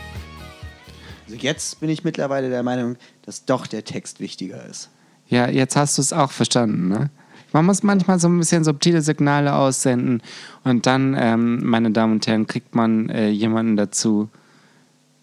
Also 1.25 1.37
jetzt 1.37 1.79
bin 1.79 1.89
ich 1.89 2.03
mittlerweile 2.03 2.49
der 2.49 2.63
Meinung, 2.63 2.95
dass 3.23 3.45
doch 3.45 3.67
der 3.67 3.83
Text 3.83 4.19
wichtiger 4.19 4.65
ist. 4.65 4.89
Ja, 5.27 5.47
jetzt 5.47 5.75
hast 5.75 5.97
du 5.97 6.01
es 6.01 6.13
auch 6.13 6.31
verstanden, 6.31 6.87
ne? 6.87 7.09
Man 7.51 7.65
muss 7.65 7.81
manchmal 7.81 8.19
so 8.19 8.27
ein 8.27 8.37
bisschen 8.37 8.63
subtile 8.63 9.01
Signale 9.01 9.55
aussenden 9.55 10.21
und 10.63 10.85
dann, 10.85 11.15
ähm, 11.19 11.59
meine 11.63 11.89
Damen 11.91 12.13
und 12.13 12.27
Herren, 12.27 12.45
kriegt 12.45 12.75
man 12.75 13.09
äh, 13.09 13.29
jemanden 13.29 13.75
dazu, 13.75 14.29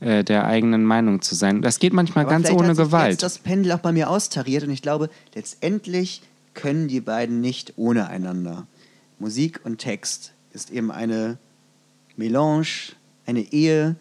äh, 0.00 0.24
der 0.24 0.46
eigenen 0.46 0.84
Meinung 0.84 1.22
zu 1.22 1.34
sein. 1.34 1.62
Das 1.62 1.78
geht 1.78 1.92
manchmal 1.92 2.24
Aber 2.24 2.32
ganz 2.32 2.50
ohne 2.50 2.68
hat 2.68 2.76
sich 2.76 2.84
Gewalt. 2.84 3.10
Jetzt 3.12 3.22
das 3.22 3.38
Pendel 3.38 3.72
auch 3.72 3.78
bei 3.78 3.92
mir 3.92 4.10
austariert 4.10 4.64
und 4.64 4.70
ich 4.70 4.82
glaube, 4.82 5.10
letztendlich 5.34 6.22
können 6.54 6.88
die 6.88 7.00
beiden 7.00 7.40
nicht 7.40 7.74
ohne 7.76 8.08
einander. 8.08 8.66
Musik 9.18 9.60
und 9.64 9.78
Text 9.78 10.32
ist 10.52 10.70
eben 10.70 10.90
eine 10.90 11.38
Melange, 12.16 12.94
eine 13.26 13.40
Ehe, 13.40 13.96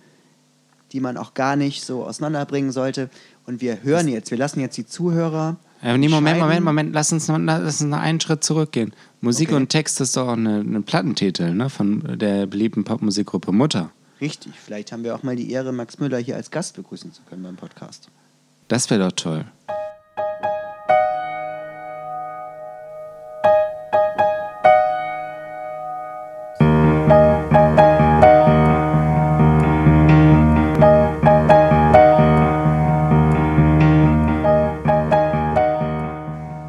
die 0.91 0.99
man 0.99 1.17
auch 1.17 1.33
gar 1.33 1.55
nicht 1.55 1.83
so 1.83 2.05
auseinanderbringen 2.05 2.71
sollte. 2.71 3.09
Und 3.45 3.61
wir 3.61 3.83
hören 3.83 4.07
jetzt, 4.07 4.31
wir 4.31 4.37
lassen 4.37 4.59
jetzt 4.59 4.77
die 4.77 4.85
Zuhörer 4.85 5.57
äh, 5.85 5.97
nee, 5.99 6.07
Moment, 6.07 6.39
Moment, 6.39 6.65
Moment, 6.65 6.93
lass 6.93 7.11
uns, 7.11 7.27
noch, 7.27 7.37
lass 7.37 7.81
uns 7.81 7.91
noch 7.91 7.99
einen 7.99 8.19
Schritt 8.19 8.43
zurückgehen. 8.43 8.93
Musik 9.21 9.49
okay. 9.49 9.57
und 9.57 9.69
Text 9.69 10.01
ist 10.01 10.17
doch 10.17 10.29
auch 10.29 10.33
eine, 10.33 10.61
eine 10.61 10.81
Plattentitel 10.81 11.53
ne, 11.53 11.69
von 11.69 12.17
der 12.17 12.47
beliebten 12.47 12.83
Popmusikgruppe 12.83 13.51
Mutter. 13.51 13.91
Richtig, 14.21 14.53
vielleicht 14.57 14.91
haben 14.91 15.03
wir 15.03 15.13
auch 15.13 15.23
mal 15.23 15.35
die 15.35 15.51
Ehre, 15.51 15.73
Max 15.73 15.99
Müller 15.99 16.17
hier 16.19 16.35
als 16.35 16.49
Gast 16.49 16.75
begrüßen 16.75 17.11
zu 17.11 17.21
können 17.23 17.43
beim 17.43 17.57
Podcast. 17.57 18.09
Das 18.69 18.89
wäre 18.89 19.03
doch 19.03 19.11
toll. 19.11 19.45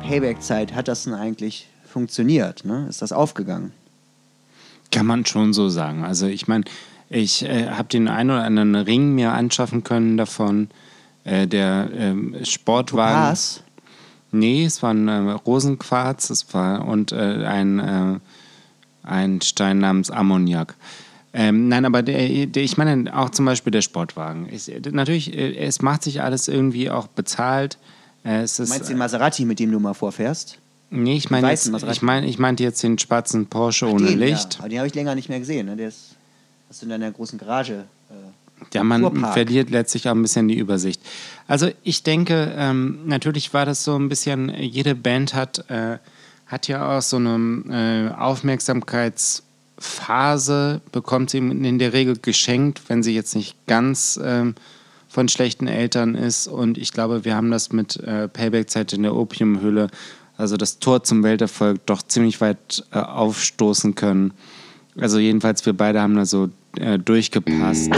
Payback-Zeit 0.02 0.74
hat 0.74 0.88
das 0.88 1.04
denn 1.04 1.14
eigentlich 1.14 1.68
funktioniert? 1.84 2.64
Ne? 2.64 2.86
Ist 2.88 3.02
das 3.02 3.12
aufgegangen? 3.12 3.72
Kann 4.90 5.06
man 5.06 5.26
schon 5.26 5.52
so 5.52 5.68
sagen. 5.68 6.04
Also 6.04 6.26
ich 6.26 6.48
meine, 6.48 6.64
ich 7.08 7.44
äh, 7.44 7.68
habe 7.68 7.88
den 7.88 8.08
einen 8.08 8.30
oder 8.30 8.44
anderen 8.44 8.74
Ring 8.74 9.14
mir 9.14 9.32
anschaffen 9.32 9.84
können 9.84 10.16
davon. 10.16 10.68
Äh, 11.24 11.46
der 11.48 11.90
äh, 11.92 12.44
Sportwagen. 12.44 13.14
Topaz? 13.14 13.62
Nee, 14.32 14.64
es 14.64 14.82
war 14.82 14.92
ein 14.92 15.08
äh, 15.08 15.32
Rosenquarz 15.32 16.30
es 16.30 16.52
war, 16.54 16.86
und 16.86 17.12
äh, 17.12 17.44
ein, 17.44 17.78
äh, 17.78 18.18
ein 19.02 19.40
Stein 19.40 19.78
namens 19.78 20.10
Ammoniak. 20.10 20.74
Ähm, 21.32 21.68
nein, 21.68 21.84
aber 21.84 22.02
der, 22.02 22.46
der, 22.46 22.62
ich 22.62 22.76
meine 22.76 23.16
auch 23.16 23.30
zum 23.30 23.44
Beispiel 23.44 23.70
der 23.70 23.82
Sportwagen. 23.82 24.48
Ich, 24.50 24.70
natürlich, 24.90 25.36
es 25.36 25.82
macht 25.82 26.02
sich 26.02 26.22
alles 26.22 26.48
irgendwie 26.48 26.90
auch 26.90 27.08
bezahlt. 27.08 27.78
Äh, 28.24 28.44
ist, 28.44 28.58
Meinst 28.58 28.84
du 28.84 28.88
den 28.88 28.98
Maserati, 28.98 29.44
mit 29.44 29.58
dem 29.58 29.70
du 29.70 29.78
mal 29.78 29.94
vorfährst? 29.94 30.58
Nee, 30.90 31.16
ich 31.16 31.30
meine 31.30 31.52
ich 31.52 32.02
mein, 32.02 32.24
ich 32.24 32.38
meinte 32.38 32.62
jetzt 32.62 32.82
den 32.82 32.98
schwarzen 32.98 33.46
Porsche 33.46 33.86
Ach, 33.86 33.92
ohne 33.92 34.06
den, 34.06 34.18
Licht. 34.18 34.54
Ja. 34.54 34.60
Aber 34.60 34.68
den 34.68 34.78
habe 34.78 34.88
ich 34.88 34.94
länger 34.94 35.14
nicht 35.14 35.28
mehr 35.28 35.40
gesehen. 35.40 35.66
Ne? 35.66 35.76
Der 35.76 35.88
ist, 35.88 36.15
hast 36.68 36.82
du 36.82 36.86
in 36.86 36.90
deiner 36.90 37.10
großen 37.10 37.38
Garage. 37.38 37.84
Äh, 38.10 38.14
ja, 38.74 38.84
man 38.84 39.02
Fuhrpark. 39.02 39.34
verliert 39.34 39.70
letztlich 39.70 40.08
auch 40.08 40.14
ein 40.14 40.22
bisschen 40.22 40.48
die 40.48 40.58
Übersicht. 40.58 41.00
Also 41.46 41.70
ich 41.82 42.02
denke, 42.02 42.54
ähm, 42.56 43.00
natürlich 43.06 43.52
war 43.54 43.66
das 43.66 43.84
so 43.84 43.96
ein 43.96 44.08
bisschen, 44.08 44.48
jede 44.48 44.94
Band 44.94 45.34
hat, 45.34 45.68
äh, 45.70 45.98
hat 46.46 46.68
ja 46.68 46.96
auch 46.96 47.02
so 47.02 47.16
eine 47.16 48.12
äh, 48.14 48.18
Aufmerksamkeitsphase, 48.18 50.80
bekommt 50.90 51.30
sie 51.30 51.38
in 51.38 51.78
der 51.78 51.92
Regel 51.92 52.18
geschenkt, 52.18 52.82
wenn 52.88 53.02
sie 53.02 53.14
jetzt 53.14 53.34
nicht 53.34 53.54
ganz 53.66 54.18
ähm, 54.22 54.54
von 55.08 55.28
schlechten 55.28 55.66
Eltern 55.66 56.14
ist. 56.14 56.46
Und 56.46 56.78
ich 56.78 56.92
glaube, 56.92 57.24
wir 57.24 57.34
haben 57.36 57.50
das 57.50 57.72
mit 57.72 57.96
äh, 57.96 58.28
Payback-Zeit 58.28 58.92
in 58.92 59.02
der 59.02 59.14
Opiumhöhle, 59.14 59.88
also 60.36 60.56
das 60.56 60.78
Tor 60.78 61.02
zum 61.04 61.22
Welterfolg, 61.22 61.84
doch 61.86 62.02
ziemlich 62.02 62.40
weit 62.40 62.84
äh, 62.92 62.98
aufstoßen 62.98 63.94
können. 63.94 64.32
Also 64.98 65.18
jedenfalls, 65.18 65.64
wir 65.66 65.74
beide 65.74 66.00
haben 66.00 66.16
da 66.16 66.24
so 66.24 66.48
äh, 66.78 66.98
durchgepasst. 66.98 67.90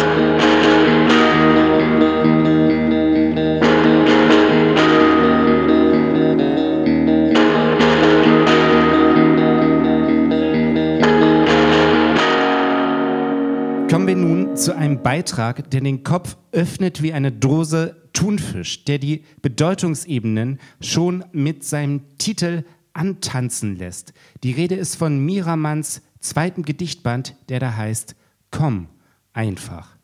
Kommen 13.88 14.06
wir 14.06 14.16
nun 14.16 14.56
zu 14.56 14.76
einem 14.76 15.00
Beitrag, 15.00 15.70
der 15.70 15.80
den 15.80 16.02
Kopf 16.02 16.36
öffnet 16.50 17.00
wie 17.00 17.12
eine 17.12 17.30
Dose 17.30 17.94
Thunfisch, 18.12 18.84
der 18.84 18.98
die 18.98 19.22
Bedeutungsebenen 19.40 20.58
schon 20.80 21.24
mit 21.30 21.62
seinem 21.62 22.00
Titel 22.18 22.64
antanzen 22.92 23.76
lässt. 23.76 24.12
Die 24.42 24.50
Rede 24.50 24.74
ist 24.74 24.96
von 24.96 25.24
Miramanns 25.24 26.02
zweiten 26.20 26.62
Gedichtband, 26.62 27.34
der 27.48 27.60
da 27.60 27.76
heißt 27.76 28.14
Komm 28.50 28.88
einfach. 29.32 29.96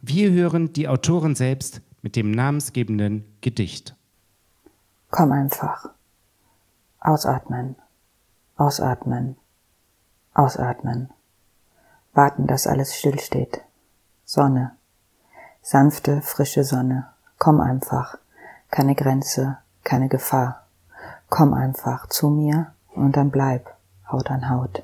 Wir 0.00 0.32
hören 0.32 0.72
die 0.72 0.88
Autorin 0.88 1.34
selbst 1.34 1.80
mit 2.02 2.16
dem 2.16 2.30
namensgebenden 2.30 3.24
Gedicht. 3.40 3.94
Komm 5.10 5.32
einfach. 5.32 5.90
Ausatmen. 7.00 7.76
Ausatmen. 8.56 9.36
Ausatmen. 10.34 11.10
Warten, 12.14 12.46
dass 12.46 12.66
alles 12.66 12.96
stillsteht. 12.96 13.62
Sonne. 14.24 14.72
Sanfte, 15.62 16.22
frische 16.22 16.64
Sonne. 16.64 17.08
Komm 17.38 17.60
einfach. 17.60 18.18
Keine 18.70 18.94
Grenze, 18.94 19.58
keine 19.84 20.08
Gefahr. 20.08 20.66
Komm 21.28 21.54
einfach 21.54 22.08
zu 22.08 22.30
mir 22.30 22.72
und 22.94 23.16
dann 23.16 23.30
bleib. 23.30 23.76
Haut 24.10 24.30
an 24.30 24.48
Haut. 24.48 24.82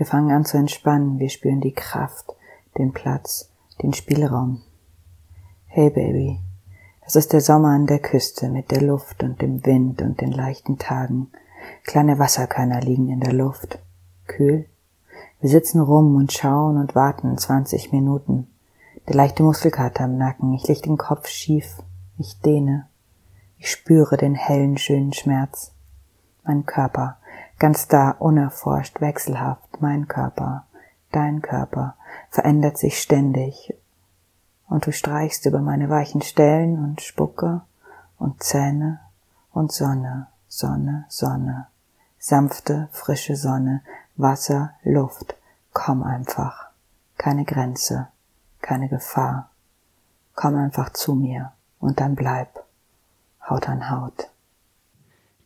Wir 0.00 0.06
fangen 0.06 0.30
an 0.30 0.46
zu 0.46 0.56
entspannen. 0.56 1.18
Wir 1.18 1.28
spüren 1.28 1.60
die 1.60 1.74
Kraft, 1.74 2.34
den 2.78 2.94
Platz, 2.94 3.50
den 3.82 3.92
Spielraum. 3.92 4.62
Hey 5.66 5.90
Baby. 5.90 6.40
Das 7.04 7.16
ist 7.16 7.34
der 7.34 7.42
Sommer 7.42 7.74
an 7.74 7.86
der 7.86 7.98
Küste 7.98 8.48
mit 8.48 8.70
der 8.70 8.80
Luft 8.80 9.22
und 9.22 9.42
dem 9.42 9.62
Wind 9.66 10.00
und 10.00 10.22
den 10.22 10.32
leichten 10.32 10.78
Tagen. 10.78 11.30
Kleine 11.84 12.18
Wasserkörner 12.18 12.80
liegen 12.80 13.10
in 13.10 13.20
der 13.20 13.34
Luft. 13.34 13.78
Kühl. 14.26 14.70
Wir 15.38 15.50
sitzen 15.50 15.82
rum 15.82 16.16
und 16.16 16.32
schauen 16.32 16.78
und 16.78 16.94
warten 16.94 17.36
20 17.36 17.92
Minuten. 17.92 18.46
Der 19.06 19.16
leichte 19.16 19.42
Muskelkater 19.42 20.06
im 20.06 20.16
Nacken. 20.16 20.54
Ich 20.54 20.66
leg 20.66 20.82
den 20.82 20.96
Kopf 20.96 21.28
schief. 21.28 21.76
Ich 22.16 22.40
dehne. 22.40 22.88
Ich 23.58 23.70
spüre 23.70 24.16
den 24.16 24.34
hellen, 24.34 24.78
schönen 24.78 25.12
Schmerz. 25.12 25.74
Mein 26.42 26.64
Körper. 26.64 27.18
Ganz 27.60 27.86
da, 27.86 28.10
unerforscht, 28.10 29.00
wechselhaft. 29.00 29.80
Mein 29.80 30.08
Körper. 30.08 30.66
Dein 31.12 31.42
Körper. 31.42 31.94
Verändert 32.30 32.76
sich 32.76 33.00
ständig. 33.00 33.72
Und 34.68 34.86
du 34.86 34.92
streichst 34.92 35.46
über 35.46 35.60
meine 35.60 35.88
weichen 35.88 36.22
Stellen 36.22 36.82
und 36.82 37.00
Spucke 37.00 37.60
und 38.18 38.42
Zähne 38.42 38.98
und 39.52 39.70
Sonne, 39.70 40.26
Sonne, 40.48 41.04
Sonne. 41.08 41.68
Sanfte, 42.18 42.88
frische 42.90 43.36
Sonne, 43.36 43.82
Wasser, 44.16 44.72
Luft. 44.82 45.36
Komm 45.72 46.02
einfach. 46.02 46.70
Keine 47.16 47.44
Grenze 47.44 48.08
keine 48.60 48.88
Gefahr. 48.88 49.50
Komm 50.34 50.56
einfach 50.56 50.90
zu 50.90 51.14
mir 51.14 51.52
und 51.78 52.00
dann 52.00 52.14
bleib. 52.14 52.64
Haut 53.48 53.68
an 53.68 53.90
Haut. 53.90 54.30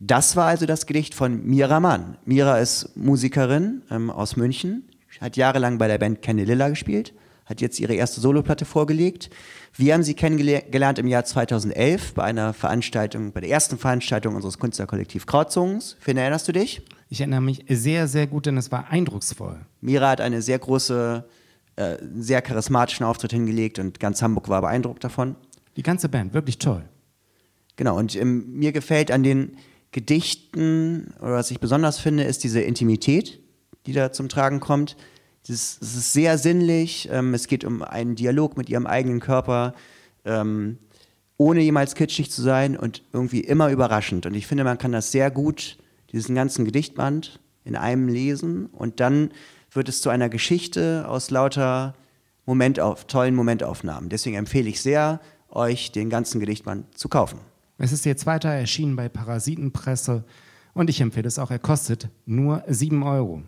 Das 0.07 0.35
war 0.35 0.45
also 0.45 0.67
das 0.67 0.85
Gedicht 0.85 1.15
von 1.15 1.43
Mira 1.43 1.79
Mann. 1.79 2.17
Mira 2.25 2.59
ist 2.59 2.95
Musikerin 2.95 3.81
ähm, 3.89 4.11
aus 4.11 4.35
München, 4.35 4.87
hat 5.19 5.35
jahrelang 5.35 5.79
bei 5.79 5.87
der 5.87 5.97
Band 5.97 6.21
Kenny 6.21 6.43
Lilla 6.43 6.69
gespielt, 6.69 7.11
hat 7.45 7.59
jetzt 7.59 7.79
ihre 7.79 7.95
erste 7.95 8.21
Soloplatte 8.21 8.65
vorgelegt. 8.65 9.31
Wir 9.73 9.95
haben 9.95 10.03
sie 10.03 10.13
kennengelernt 10.13 10.99
im 10.99 11.07
Jahr 11.07 11.25
2011 11.25 12.13
bei 12.13 12.23
einer 12.23 12.53
Veranstaltung, 12.53 13.31
bei 13.31 13.41
der 13.41 13.49
ersten 13.49 13.79
Veranstaltung 13.79 14.35
unseres 14.35 14.59
Künstlerkollektiv 14.59 15.25
Krautzungs. 15.25 15.97
Finn, 15.99 16.17
erinnerst 16.17 16.47
du 16.47 16.51
dich? 16.51 16.83
Ich 17.09 17.21
erinnere 17.21 17.41
mich 17.41 17.65
sehr, 17.67 18.07
sehr 18.07 18.27
gut, 18.27 18.45
denn 18.45 18.57
es 18.57 18.71
war 18.71 18.89
eindrucksvoll. 18.91 19.57
Mira 19.81 20.09
hat 20.09 20.21
eine 20.21 20.43
sehr 20.43 20.59
große 20.59 21.25
äh, 21.77 21.97
sehr 22.15 22.43
charismatischen 22.43 23.07
Auftritt 23.07 23.31
hingelegt 23.31 23.79
und 23.79 23.99
ganz 23.99 24.21
Hamburg 24.21 24.49
war 24.49 24.61
beeindruckt 24.61 25.03
davon. 25.03 25.35
Die 25.77 25.83
ganze 25.83 26.09
Band, 26.09 26.35
wirklich 26.35 26.59
toll. 26.59 26.83
Genau, 27.75 27.97
und 27.97 28.15
ähm, 28.15 28.53
mir 28.53 28.71
gefällt 28.71 29.09
an 29.09 29.23
den 29.23 29.57
Gedichten, 29.95 31.13
oder 31.21 31.35
was 31.35 31.51
ich 31.51 31.61
besonders 31.61 31.99
finde, 31.99 32.23
ist 32.23 32.43
diese 32.43 32.59
Intimität, 32.59 33.39
die 33.85 33.93
da 33.93 34.11
zum 34.11 34.27
Tragen 34.27 34.59
kommt. 34.59 34.97
Es 35.47 35.77
ist 35.77 36.11
sehr 36.11 36.37
sinnlich, 36.37 37.07
ähm, 37.09 37.33
es 37.33 37.47
geht 37.47 37.63
um 37.63 37.81
einen 37.81 38.15
Dialog 38.15 38.57
mit 38.57 38.69
ihrem 38.69 38.87
eigenen 38.87 39.21
Körper, 39.21 39.73
ähm, 40.25 40.79
ohne 41.37 41.61
jemals 41.61 41.95
kitschig 41.95 42.29
zu 42.29 42.41
sein 42.41 42.75
und 42.75 43.03
irgendwie 43.13 43.39
immer 43.39 43.69
überraschend. 43.69 44.25
Und 44.25 44.33
ich 44.33 44.47
finde, 44.47 44.65
man 44.65 44.77
kann 44.77 44.91
das 44.91 45.13
sehr 45.13 45.31
gut, 45.31 45.77
diesen 46.11 46.35
ganzen 46.35 46.65
Gedichtband 46.65 47.39
in 47.63 47.77
einem 47.77 48.09
lesen 48.09 48.65
und 48.65 48.99
dann 48.99 49.31
wird 49.71 49.87
es 49.87 50.01
zu 50.01 50.09
einer 50.09 50.27
Geschichte 50.27 51.05
aus 51.07 51.31
lauter 51.31 51.95
Momentauf 52.45 53.05
tollen 53.05 53.33
Momentaufnahmen. 53.33 54.09
Deswegen 54.09 54.35
empfehle 54.35 54.67
ich 54.67 54.81
sehr, 54.81 55.21
euch 55.47 55.93
den 55.93 56.09
ganzen 56.09 56.41
Gedichtband 56.41 56.97
zu 56.97 57.07
kaufen. 57.07 57.39
Es 57.77 57.91
ist 57.91 58.05
jetzt 58.05 58.25
weiter 58.25 58.47
erschienen 58.47 58.95
bei 58.95 59.09
Parasitenpresse 59.09 60.23
und 60.73 60.89
ich 60.89 61.01
empfehle 61.01 61.27
es 61.27 61.37
auch. 61.37 61.51
Er 61.51 61.59
kostet 61.59 62.07
nur 62.25 62.63
7 62.67 63.03
Euro. 63.03 63.43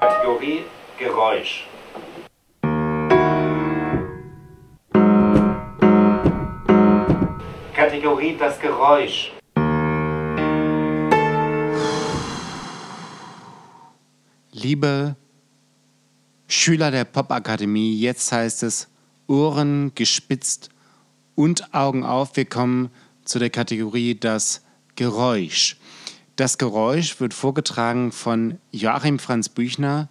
Kategorie 0.00 0.64
Geräusch. 0.98 1.66
Kategorie 7.74 8.36
das 8.38 8.60
Geräusch. 8.60 9.32
Liebe 14.52 15.16
Schüler 16.48 16.90
der 16.90 17.04
Popakademie, 17.04 17.98
jetzt 17.98 18.32
heißt 18.32 18.62
es 18.62 18.88
Ohren 19.26 19.92
gespitzt 19.94 20.70
und 21.34 21.74
Augen 21.74 22.04
auf. 22.04 22.36
Wir 22.36 22.44
kommen 22.44 22.90
zu 23.24 23.38
der 23.38 23.50
Kategorie 23.50 24.14
das 24.14 24.62
Geräusch. 24.96 25.76
Das 26.36 26.58
Geräusch 26.58 27.20
wird 27.20 27.34
vorgetragen 27.34 28.12
von 28.12 28.58
Joachim 28.70 29.18
Franz 29.18 29.48
Büchner 29.48 30.08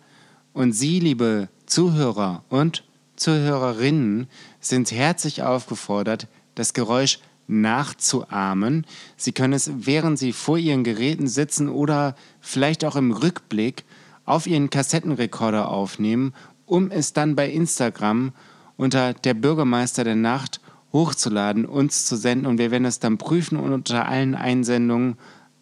und 0.53 0.73
Sie, 0.73 0.99
liebe 0.99 1.49
Zuhörer 1.65 2.43
und 2.49 2.83
Zuhörerinnen, 3.15 4.27
sind 4.59 4.91
herzlich 4.91 5.43
aufgefordert, 5.43 6.27
das 6.55 6.73
Geräusch 6.73 7.19
nachzuahmen. 7.47 8.85
Sie 9.17 9.31
können 9.31 9.53
es, 9.53 9.71
während 9.73 10.17
Sie 10.17 10.31
vor 10.31 10.57
Ihren 10.57 10.83
Geräten 10.83 11.27
sitzen 11.27 11.69
oder 11.69 12.15
vielleicht 12.39 12.85
auch 12.85 12.95
im 12.95 13.11
Rückblick 13.11 13.83
auf 14.31 14.47
Ihren 14.47 14.69
Kassettenrekorder 14.69 15.67
aufnehmen, 15.67 16.33
um 16.65 16.89
es 16.89 17.11
dann 17.11 17.35
bei 17.35 17.51
Instagram 17.51 18.31
unter 18.77 19.13
der 19.13 19.33
Bürgermeister 19.33 20.05
der 20.05 20.15
Nacht 20.15 20.61
hochzuladen, 20.93 21.65
uns 21.65 22.05
zu 22.05 22.15
senden 22.15 22.45
und 22.45 22.57
wir 22.57 22.71
werden 22.71 22.85
es 22.85 22.99
dann 22.99 23.17
prüfen 23.17 23.57
und 23.57 23.73
unter 23.73 24.07
allen 24.07 24.33
Einsendungen 24.33 25.17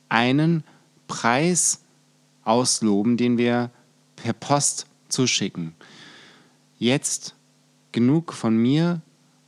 einen 0.08 0.64
Preis 1.08 1.80
ausloben, 2.44 3.18
den 3.18 3.40
wir 3.40 3.72
per 4.16 4.34
Post 4.34 4.86
zuschicken. 5.08 5.74
Jetzt 6.78 7.34
genug 7.92 8.34
von 8.34 8.56
mir. 8.56 9.02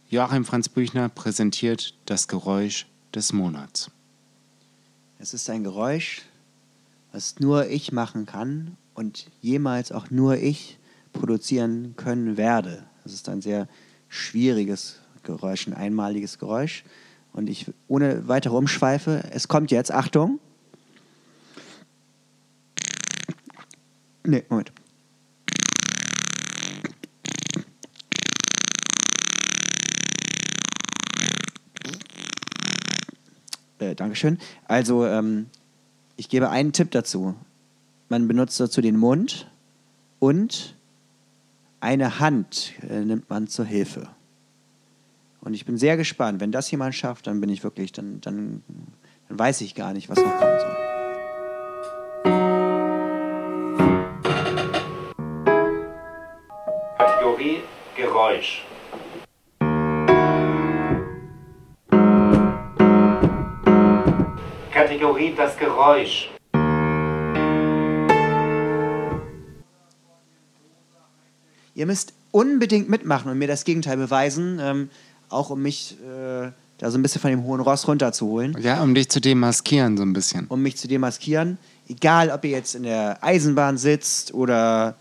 Joachim 0.10 0.46
Franz 0.46 0.68
Büchner 0.68 1.10
präsentiert 1.10 1.94
das 2.08 2.28
Geräusch 2.28 2.88
des 3.14 3.34
Monats. 3.34 3.92
Es 5.20 5.36
ist 5.36 5.48
ein 5.48 5.64
Geräusch, 5.64 6.24
was 7.12 7.40
nur 7.40 7.68
ich 7.68 7.92
machen 7.92 8.26
kann 8.26 8.78
und 8.94 9.28
jemals 9.42 9.92
auch 9.92 10.10
nur 10.10 10.38
ich 10.38 10.78
produzieren 11.14 11.96
können 11.98 12.38
werde. 12.38 12.84
Es 13.06 13.14
ist 13.14 13.30
ein 13.30 13.42
sehr 13.42 13.68
schwieriges 14.08 15.00
Geräusch, 15.24 15.68
ein 15.68 15.74
einmaliges 15.74 16.40
Geräusch. 16.40 16.84
Und 17.34 17.50
ich, 17.50 17.72
ohne 17.88 18.28
weitere 18.28 18.56
Umschweife, 18.56 19.24
es 19.32 19.48
kommt 19.48 19.72
jetzt, 19.72 19.92
Achtung. 19.92 20.40
Nee, 24.24 24.44
Moment. 24.50 24.72
Äh, 33.80 33.96
Dankeschön. 33.96 34.38
Also, 34.66 35.06
ähm, 35.06 35.48
ich 36.18 36.30
gebe 36.30 36.50
einen 36.50 36.72
Tipp 36.72 36.92
dazu. 36.92 37.36
Man 38.12 38.28
benutzt 38.28 38.60
dazu 38.60 38.82
den 38.82 38.98
Mund 38.98 39.50
und 40.20 40.76
eine 41.80 42.20
Hand 42.20 42.74
äh, 42.90 43.06
nimmt 43.06 43.30
man 43.30 43.48
zur 43.48 43.64
Hilfe. 43.64 44.10
Und 45.40 45.54
ich 45.54 45.64
bin 45.64 45.78
sehr 45.78 45.96
gespannt. 45.96 46.42
Wenn 46.42 46.52
das 46.52 46.70
jemand 46.72 46.94
schafft, 46.94 47.28
dann 47.28 47.40
bin 47.40 47.50
ich 47.50 47.64
wirklich, 47.64 47.94
dann, 47.94 48.20
dann, 48.20 48.64
dann 49.30 49.40
weiß 49.40 49.62
ich 49.62 49.76
gar 49.76 49.94
nicht, 49.94 50.10
was 50.10 50.18
noch 50.18 50.38
kommen 50.38 50.60
soll. 50.60 50.76
Kategorie 56.98 57.62
Geräusch. 57.96 58.66
Kategorie 64.70 65.34
das 65.34 65.58
Geräusch. 65.58 66.30
Ihr 71.82 71.88
müsst 71.88 72.14
unbedingt 72.30 72.90
mitmachen 72.90 73.32
und 73.32 73.40
mir 73.40 73.48
das 73.48 73.64
Gegenteil 73.64 73.98
beweisen, 73.98 74.60
ähm, 74.62 74.92
auch 75.30 75.50
um 75.50 75.64
mich 75.64 75.98
äh, 76.04 76.52
da 76.78 76.92
so 76.92 77.00
ein 77.00 77.02
bisschen 77.02 77.20
von 77.20 77.32
dem 77.32 77.44
hohen 77.44 77.60
Ross 77.60 77.88
runterzuholen. 77.88 78.56
Ja, 78.62 78.84
um 78.84 78.94
dich 78.94 79.10
zu 79.10 79.20
demaskieren 79.20 79.98
so 79.98 80.04
ein 80.04 80.14
bisschen. 80.14 80.46
Um 80.46 80.62
mich 80.62 80.78
zu 80.78 80.88
demaskieren. 80.88 81.58
Egal, 81.90 82.30
ob 82.30 82.46
ihr 82.46 82.52
jetzt 82.52 82.76
in 82.76 82.84
der 82.84 83.18
Eisenbahn 83.24 83.80
sitzt 83.80 84.32
oder 84.32 84.94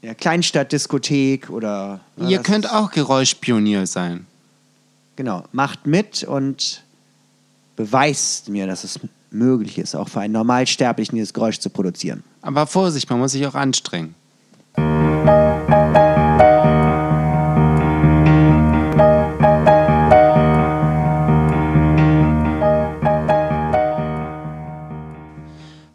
in 0.00 0.08
der 0.08 0.16
Kleinstadtdiskothek 0.16 1.48
oder... 1.48 2.00
Ihr 2.16 2.40
könnt 2.40 2.68
auch 2.68 2.90
Geräuschpionier 2.90 3.86
sein. 3.86 4.26
Genau, 5.14 5.44
macht 5.52 5.86
mit 5.86 6.24
und 6.24 6.82
beweist 7.76 8.48
mir, 8.48 8.66
dass 8.66 8.82
es 8.82 8.98
möglich 9.30 9.78
ist, 9.78 9.94
auch 9.94 10.08
für 10.08 10.18
einen 10.18 10.32
Normalsterblichen 10.32 11.14
dieses 11.14 11.32
Geräusch 11.32 11.60
zu 11.60 11.70
produzieren. 11.70 12.24
Aber 12.40 12.66
Vorsicht, 12.66 13.08
man 13.08 13.20
muss 13.20 13.30
sich 13.30 13.46
auch 13.46 13.54
anstrengen. 13.54 14.16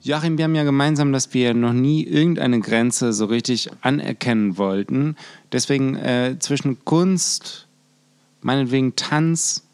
Joachim, 0.07 0.37
wir 0.37 0.45
haben 0.45 0.55
ja 0.55 0.63
gemeinsam, 0.63 1.11
dass 1.11 1.33
wir 1.33 1.53
noch 1.53 1.73
nie 1.73 2.01
irgendeine 2.03 2.61
Grenze 2.61 3.11
so 3.11 3.25
richtig 3.25 3.69
anerkennen 3.81 4.57
wollten. 4.57 5.17
Deswegen 5.51 5.97
äh, 5.97 6.37
zwischen 6.39 6.85
Kunst, 6.85 7.67
meinetwegen 8.41 8.95
Tanz, 8.95 9.67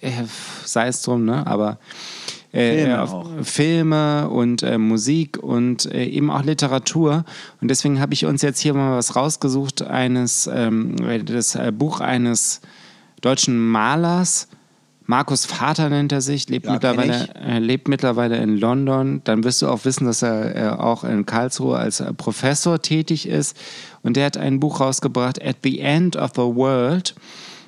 äh, 0.00 0.22
sei 0.64 0.86
es 0.86 1.02
drum, 1.02 1.24
ne? 1.24 1.46
Aber 1.48 1.78
Filme 2.54 3.02
auf- 3.02 3.12
auch. 3.12 3.30
Filme 3.42 4.28
und 4.30 4.62
äh, 4.62 4.78
Musik 4.78 5.38
und 5.42 5.86
äh, 5.92 6.04
eben 6.04 6.30
auch 6.30 6.42
Literatur. 6.44 7.24
Und 7.60 7.68
deswegen 7.68 8.00
habe 8.00 8.14
ich 8.14 8.24
uns 8.26 8.42
jetzt 8.42 8.60
hier 8.60 8.74
mal 8.74 8.96
was 8.96 9.16
rausgesucht, 9.16 9.82
eines, 9.82 10.48
ähm, 10.52 10.96
das 11.26 11.54
äh, 11.54 11.72
Buch 11.72 12.00
eines 12.00 12.60
deutschen 13.20 13.58
Malers. 13.58 14.48
Markus 15.06 15.44
Vater 15.44 15.90
nennt 15.90 16.12
er 16.12 16.22
sich, 16.22 16.48
lebt, 16.48 16.64
Ja, 16.64 16.72
mittlerweile, 16.72 17.28
äh, 17.34 17.58
lebt 17.58 17.88
mittlerweile 17.88 18.38
in 18.38 18.56
London. 18.56 19.20
Dann 19.24 19.44
wirst 19.44 19.60
du 19.60 19.68
auch 19.68 19.84
wissen, 19.84 20.06
dass 20.06 20.22
er 20.22 20.56
äh, 20.56 20.68
auch 20.78 21.04
in 21.04 21.26
Karlsruhe 21.26 21.76
als 21.76 22.00
äh, 22.00 22.14
Professor 22.14 22.80
tätig 22.80 23.28
ist. 23.28 23.54
Und 24.02 24.16
der 24.16 24.24
hat 24.26 24.38
ein 24.38 24.60
Buch 24.60 24.80
rausgebracht, 24.80 25.44
At 25.44 25.56
the 25.62 25.80
End 25.80 26.16
of 26.16 26.30
the 26.36 26.40
World. 26.42 27.14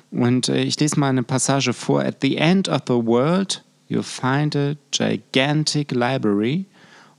Und 0.09 0.49
äh, 0.49 0.63
ich 0.63 0.79
lese 0.79 0.99
mal 0.99 1.09
eine 1.09 1.21
Passage 1.23 1.73
vor. 1.73 2.01
At 2.01 2.17
the 2.21 2.37
end 2.37 2.69
of 2.69 2.81
the 2.87 2.93
world, 2.95 3.63
you 3.87 4.03
find 4.03 4.55
a 4.55 4.77
gigantic 4.91 5.91
library. 5.91 6.65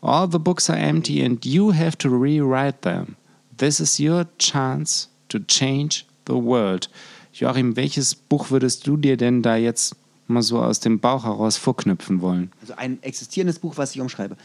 All 0.02 0.28
the 0.28 0.38
books 0.38 0.70
are 0.70 0.76
empty 0.76 1.22
and 1.24 1.44
you 1.44 1.72
have 1.72 1.96
to 1.98 2.08
rewrite 2.08 2.82
them. 2.82 3.16
This 3.56 3.80
is 3.80 3.98
your 3.98 4.26
chance 4.38 5.08
to 5.28 5.40
change 5.40 6.06
the 6.26 6.36
world. 6.36 6.88
Joachim, 7.32 7.76
welches 7.76 8.14
Buch 8.14 8.50
würdest 8.50 8.86
du 8.86 8.96
dir 8.96 9.16
denn 9.16 9.42
da 9.42 9.56
jetzt 9.56 9.96
mal 10.26 10.42
so 10.42 10.62
aus 10.62 10.80
dem 10.80 11.00
Bauch 11.00 11.24
heraus 11.24 11.56
vorknüpfen 11.56 12.20
wollen? 12.20 12.52
Also 12.60 12.74
ein 12.76 13.02
existierendes 13.02 13.58
Buch, 13.58 13.76
was 13.76 13.94
ich 13.94 14.00
umschreibe. 14.00 14.36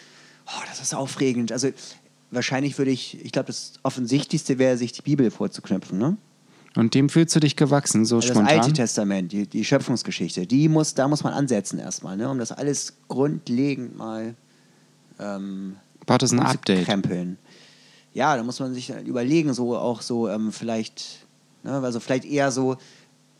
Oh, 0.48 0.62
das 0.68 0.82
ist 0.82 0.94
aufregend. 0.96 1.52
Also 1.52 1.70
wahrscheinlich 2.32 2.78
würde 2.78 2.92
ich, 2.92 3.24
ich 3.24 3.32
glaube, 3.32 3.48
das 3.48 3.74
Offensichtlichste 3.84 4.60
wäre, 4.60 4.78
sich 4.78 4.92
die 4.92 5.02
Bibel 5.02 5.30
vorzuknüpfen. 5.32 5.98
Ne? 5.98 6.18
Und 6.76 6.96
dem 6.96 7.10
fühlst 7.10 7.36
du 7.36 7.40
dich 7.40 7.56
gewachsen, 7.56 8.06
so 8.06 8.16
Also 8.16 8.30
das 8.30 8.38
spontan? 8.38 8.60
Alte 8.60 8.74
Testament, 8.74 9.32
die, 9.32 9.48
die 9.48 9.64
Schöpfungsgeschichte, 9.64 10.48
die 10.48 10.70
muss, 10.70 10.96
da 10.96 11.08
muss 11.08 11.24
man 11.24 11.34
ansetzen 11.34 11.78
erstmal, 11.80 12.18
ne? 12.18 12.30
um 12.30 12.40
das 12.40 12.52
alles 12.52 12.94
grundlegend 13.08 13.96
mal 13.96 14.36
ähm, 15.20 15.76
es 16.08 16.32
ein 16.32 16.40
Update? 16.40 16.86
krempeln. 16.86 17.38
Ja, 18.14 18.36
da 18.36 18.44
muss 18.44 18.60
man 18.60 18.74
sich 18.74 18.90
überlegen, 19.06 19.54
so 19.54 19.76
auch 19.78 20.02
so 20.02 20.30
ähm, 20.30 20.52
vielleicht, 20.52 21.26
ne, 21.64 21.74
also 21.74 22.00
vielleicht 22.00 22.26
eher 22.26 22.52
so, 22.52 22.78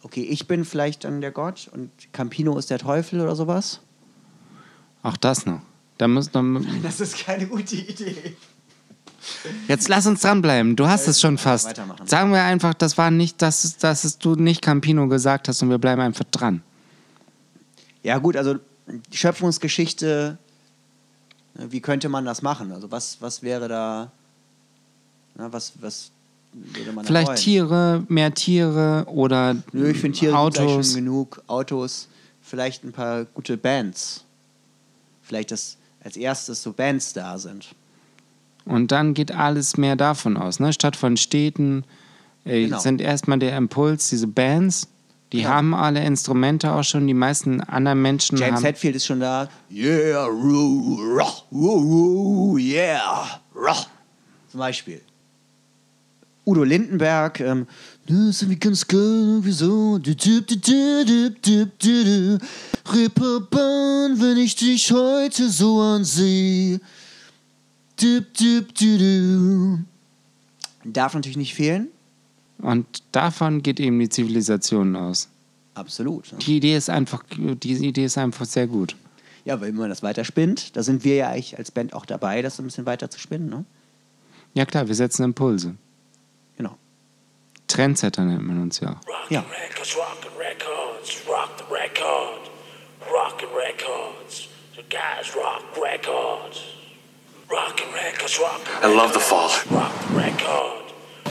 okay, 0.02 0.24
ich 0.24 0.48
bin 0.48 0.66
vielleicht 0.66 1.04
dann 1.04 1.22
der 1.22 1.32
Gott 1.32 1.70
und 1.74 1.92
Campino 2.12 2.58
ist 2.58 2.70
der 2.70 2.80
Teufel 2.80 3.22
oder 3.22 3.36
sowas. 3.36 3.82
Auch 5.02 5.18
das 5.18 5.46
noch. 5.46 5.62
Da 5.98 6.08
muss, 6.08 6.32
da, 6.32 6.42
Das 6.84 7.00
ist 7.00 7.18
keine 7.18 7.48
gute 7.48 7.76
Idee. 7.76 8.36
Jetzt 9.68 9.88
lass 9.90 10.06
uns 10.06 10.22
dranbleiben. 10.22 10.76
Du 10.76 10.88
hast 10.88 11.08
es 11.08 11.22
schon 11.22 11.38
fast. 11.38 11.68
weitermachen. 11.68 12.08
Sagen 12.08 12.32
wir 12.32 12.44
einfach, 12.44 12.74
das 12.74 12.98
war 12.98 13.12
nicht, 13.12 13.42
dass, 13.42 13.78
dass 13.78 14.18
du 14.18 14.36
nicht 14.36 14.62
Campino 14.62 15.08
gesagt 15.08 15.48
hast 15.48 15.62
und 15.62 15.70
wir 15.70 15.78
bleiben 15.78 16.02
einfach 16.02 16.26
dran. 16.32 16.62
Ja, 18.04 18.18
gut, 18.18 18.36
also 18.36 18.56
die 18.88 19.18
Schöpfungsgeschichte, 19.18 20.38
ne, 21.56 21.72
wie 21.72 21.80
könnte 21.80 22.10
man 22.10 22.26
das 22.26 22.42
machen? 22.42 22.72
Also 22.72 22.92
was, 22.92 23.18
was 23.22 23.42
wäre 23.42 23.68
da, 23.68 24.12
na, 25.36 25.52
was, 25.52 25.74
was 25.80 26.12
würde 26.52 26.92
man 26.92 27.06
da 27.06 27.08
Vielleicht 27.08 27.28
wollen? 27.28 27.38
Tiere, 27.38 28.06
mehr 28.10 28.34
Tiere 28.34 29.06
oder 29.08 29.56
Nö, 29.72 29.90
ich 29.90 30.00
finde 30.00 30.18
Tiere 30.18 30.38
Autos. 30.38 30.88
schon 30.88 30.96
genug, 30.96 31.42
Autos, 31.48 32.08
vielleicht 32.42 32.84
ein 32.84 32.92
paar 32.92 33.26
gute 33.26 33.58
Bands. 33.58 34.26
Vielleicht, 35.22 35.52
dass 35.52 35.78
als 36.04 36.18
erstes 36.18 36.62
so 36.62 36.74
Bands 36.74 37.14
da 37.14 37.38
sind. 37.38 37.74
Und 38.66 38.92
dann 38.92 39.14
geht 39.14 39.32
alles 39.34 39.78
mehr 39.78 39.96
davon 39.96 40.38
aus. 40.38 40.60
Ne? 40.60 40.72
Statt 40.74 40.96
von 40.96 41.18
Städten 41.18 41.84
äh, 42.46 42.66
Genau. 42.66 42.80
sind 42.80 43.02
erstmal 43.02 43.40
der 43.40 43.56
Impuls, 43.58 44.10
diese 44.10 44.28
Bands, 44.28 44.88
die 45.32 45.42
Ja. 45.42 45.50
haben 45.50 45.74
alle 45.74 46.04
Instrumente 46.04 46.72
auch 46.72 46.84
schon. 46.84 47.08
Die 47.08 47.14
meisten 47.14 47.62
anderen 47.62 48.02
Menschen 48.02 48.38
James 48.38 48.56
haben. 48.58 48.64
Hetfield 48.66 48.96
ist 48.96 49.06
schon 49.06 49.20
da. 49.20 49.50
Yeah, 49.72 50.26
roo, 50.26 50.98
rah, 51.18 51.34
woo, 51.52 51.84
woo, 52.52 52.58
yeah, 52.58 53.42
rah. 53.56 53.86
Zum 54.50 54.60
Beispiel. 54.60 55.02
Udo 56.46 56.64
Lindenberg, 56.64 57.40
ähm, 57.40 57.66
"Ne, 58.08 58.30
ist 58.30 58.42
irgendwie 58.42 58.60
ganz 58.60 58.86
geil, 58.86 59.40
wieso? 59.42 59.98
Reeperbahn, 62.92 64.20
wenn 64.20 64.38
ich 64.38 64.56
dich 64.56 64.92
heute 64.92 65.50
so 65.50 65.80
ansehe. 65.80 66.82
Du, 68.00 68.22
du, 68.22 68.62
du, 68.62 68.98
du. 68.98 69.80
Darf 70.84 71.14
natürlich 71.14 71.38
nicht 71.38 71.54
fehlen. 71.54 71.90
Und 72.58 72.86
davon 73.12 73.62
geht 73.62 73.80
eben 73.80 74.00
die 74.00 74.10
Zivilisation 74.10 74.96
aus. 74.96 75.30
Absolut. 75.76 76.32
ne? 76.32 76.40
Die 76.40 76.58
Idee 76.58 76.76
ist 76.76 76.90
einfach, 76.90 77.24
diese 77.38 77.86
Idee 77.86 78.06
ist 78.06 78.18
einfach 78.18 78.46
sehr 78.46 78.68
gut. 78.68 78.96
Ja, 79.46 79.60
weil 79.60 79.70
wenn 79.70 79.76
man 79.76 79.90
das 79.90 80.04
weiter 80.04 80.24
spinnt, 80.24 80.76
da 80.76 80.84
sind 80.84 81.04
wir 81.04 81.16
ja 81.16 81.30
eigentlich 81.30 81.58
als 81.58 81.72
Band 81.72 81.94
auch 81.94 82.06
dabei, 82.06 82.42
das 82.42 82.56
so 82.56 82.64
ein 82.64 82.66
bisschen 82.66 82.86
weiter 82.86 83.10
zu 83.10 83.20
spinnen. 83.20 83.50
Ne? 83.50 83.66
Ja 84.54 84.66
klar, 84.66 84.88
wir 84.88 84.96
setzen 84.96 85.24
Impulse. 85.24 85.76
Genau. 86.58 86.78
Trendsetter 87.68 88.24
nennt 88.24 88.44
man 88.44 88.62
uns 88.62 88.80
ja. 88.80 88.92
auch. 88.92 89.30
Ja. 89.30 89.42
Rockin' 89.42 89.52
records, 89.52 89.96
rockin' 89.98 90.38
records, 90.40 91.28
rock 91.28 91.50
the 91.58 91.74
record, 91.74 92.50
rockin' 93.12 93.50
records. 93.56 94.48
The 94.76 94.84
guys 94.90 95.36
rock 95.36 95.64
records, 95.78 96.73
I 97.52 98.94
love 98.96 99.14
the 99.14 99.20
fall. 99.20 99.50
rock 99.72 99.94
record. 100.12 100.84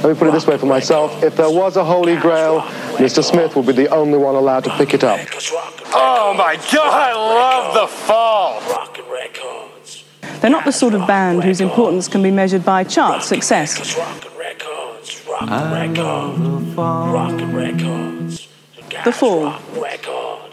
Let 0.03 0.15
me 0.15 0.19
put 0.19 0.29
it 0.29 0.33
this 0.33 0.47
way 0.47 0.59
for 0.59 0.67
myself. 0.67 1.23
If 1.23 1.37
there 1.37 1.51
was 1.51 1.77
a 1.77 1.85
holy 1.85 2.17
grail, 2.17 2.63
Mr. 2.99 3.23
Smith 3.23 3.55
would 3.55 3.67
be 3.67 3.73
the 3.73 3.89
only 3.89 4.19
one 4.19 4.35
allowed 4.35 4.65
to 4.65 4.71
pick 4.77 4.95
it 4.95 5.05
up. 5.05 5.21
Oh 5.95 6.35
my 6.37 6.57
god, 6.73 6.93
I 6.93 7.13
love 7.15 7.75
the 7.75 7.87
fall! 7.87 8.61
rockin' 8.69 9.05
records, 9.09 10.05
They're 10.41 10.51
not 10.51 10.65
the 10.65 10.73
sort 10.73 10.95
of 10.95 11.07
band 11.07 11.45
whose 11.45 11.61
importance 11.61 12.09
can 12.09 12.23
be 12.23 12.31
measured 12.33 12.65
by 12.65 12.83
chart 12.85 13.23
success. 13.23 13.79
The 19.05 19.13
Fall. 19.13 19.45
rock. 19.45 19.63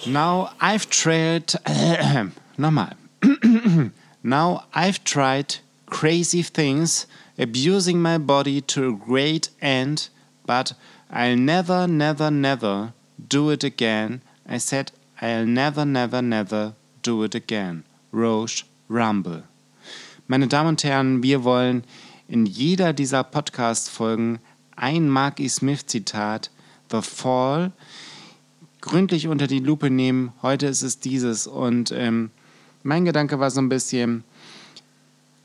Now 0.08 0.54
I've 0.62 0.90
tried. 0.90 1.48
nochmal. 2.58 2.94
now 4.30 4.66
I've 4.74 5.04
tried 5.04 5.58
crazy 5.88 6.44
things, 6.44 7.08
abusing 7.38 8.02
my 8.02 8.18
body 8.18 8.62
to 8.62 8.90
a 8.90 8.94
great 8.94 9.50
end, 9.62 10.10
but 10.46 10.74
I'll 11.10 11.36
never, 11.36 11.88
never, 11.88 12.30
never 12.30 12.94
do 13.28 13.50
it 13.50 13.64
again. 13.64 14.22
I 14.48 14.60
said 14.60 14.92
I'll 15.22 15.46
never, 15.46 15.86
never, 15.86 16.22
never 16.22 16.74
do 17.02 17.24
it 17.24 17.36
again. 17.36 17.84
Roche 18.14 18.64
Rumble. 18.88 19.44
Meine 20.28 20.48
Damen 20.48 20.70
und 20.70 20.84
Herren, 20.84 21.24
wir 21.24 21.44
wollen 21.44 21.84
in 22.28 22.46
jeder 22.46 22.94
dieser 22.94 23.24
Podcast-Folgen 23.24 24.40
ein 24.76 25.10
Marky 25.10 25.50
Smith-Zitat, 25.50 26.52
The 26.92 27.02
Fall, 27.02 27.72
gründlich 28.82 29.28
unter 29.28 29.48
die 29.48 29.60
Lupe 29.60 29.90
nehmen. 29.90 30.34
Heute 30.42 30.68
ist 30.68 30.84
es 30.84 31.00
dieses. 31.00 31.48
Und 31.48 31.92
ähm, 31.92 32.32
mein 32.84 33.06
Gedanke 33.06 33.40
war 33.40 33.52
so 33.52 33.62
ein 33.62 33.70
bisschen, 33.70 34.24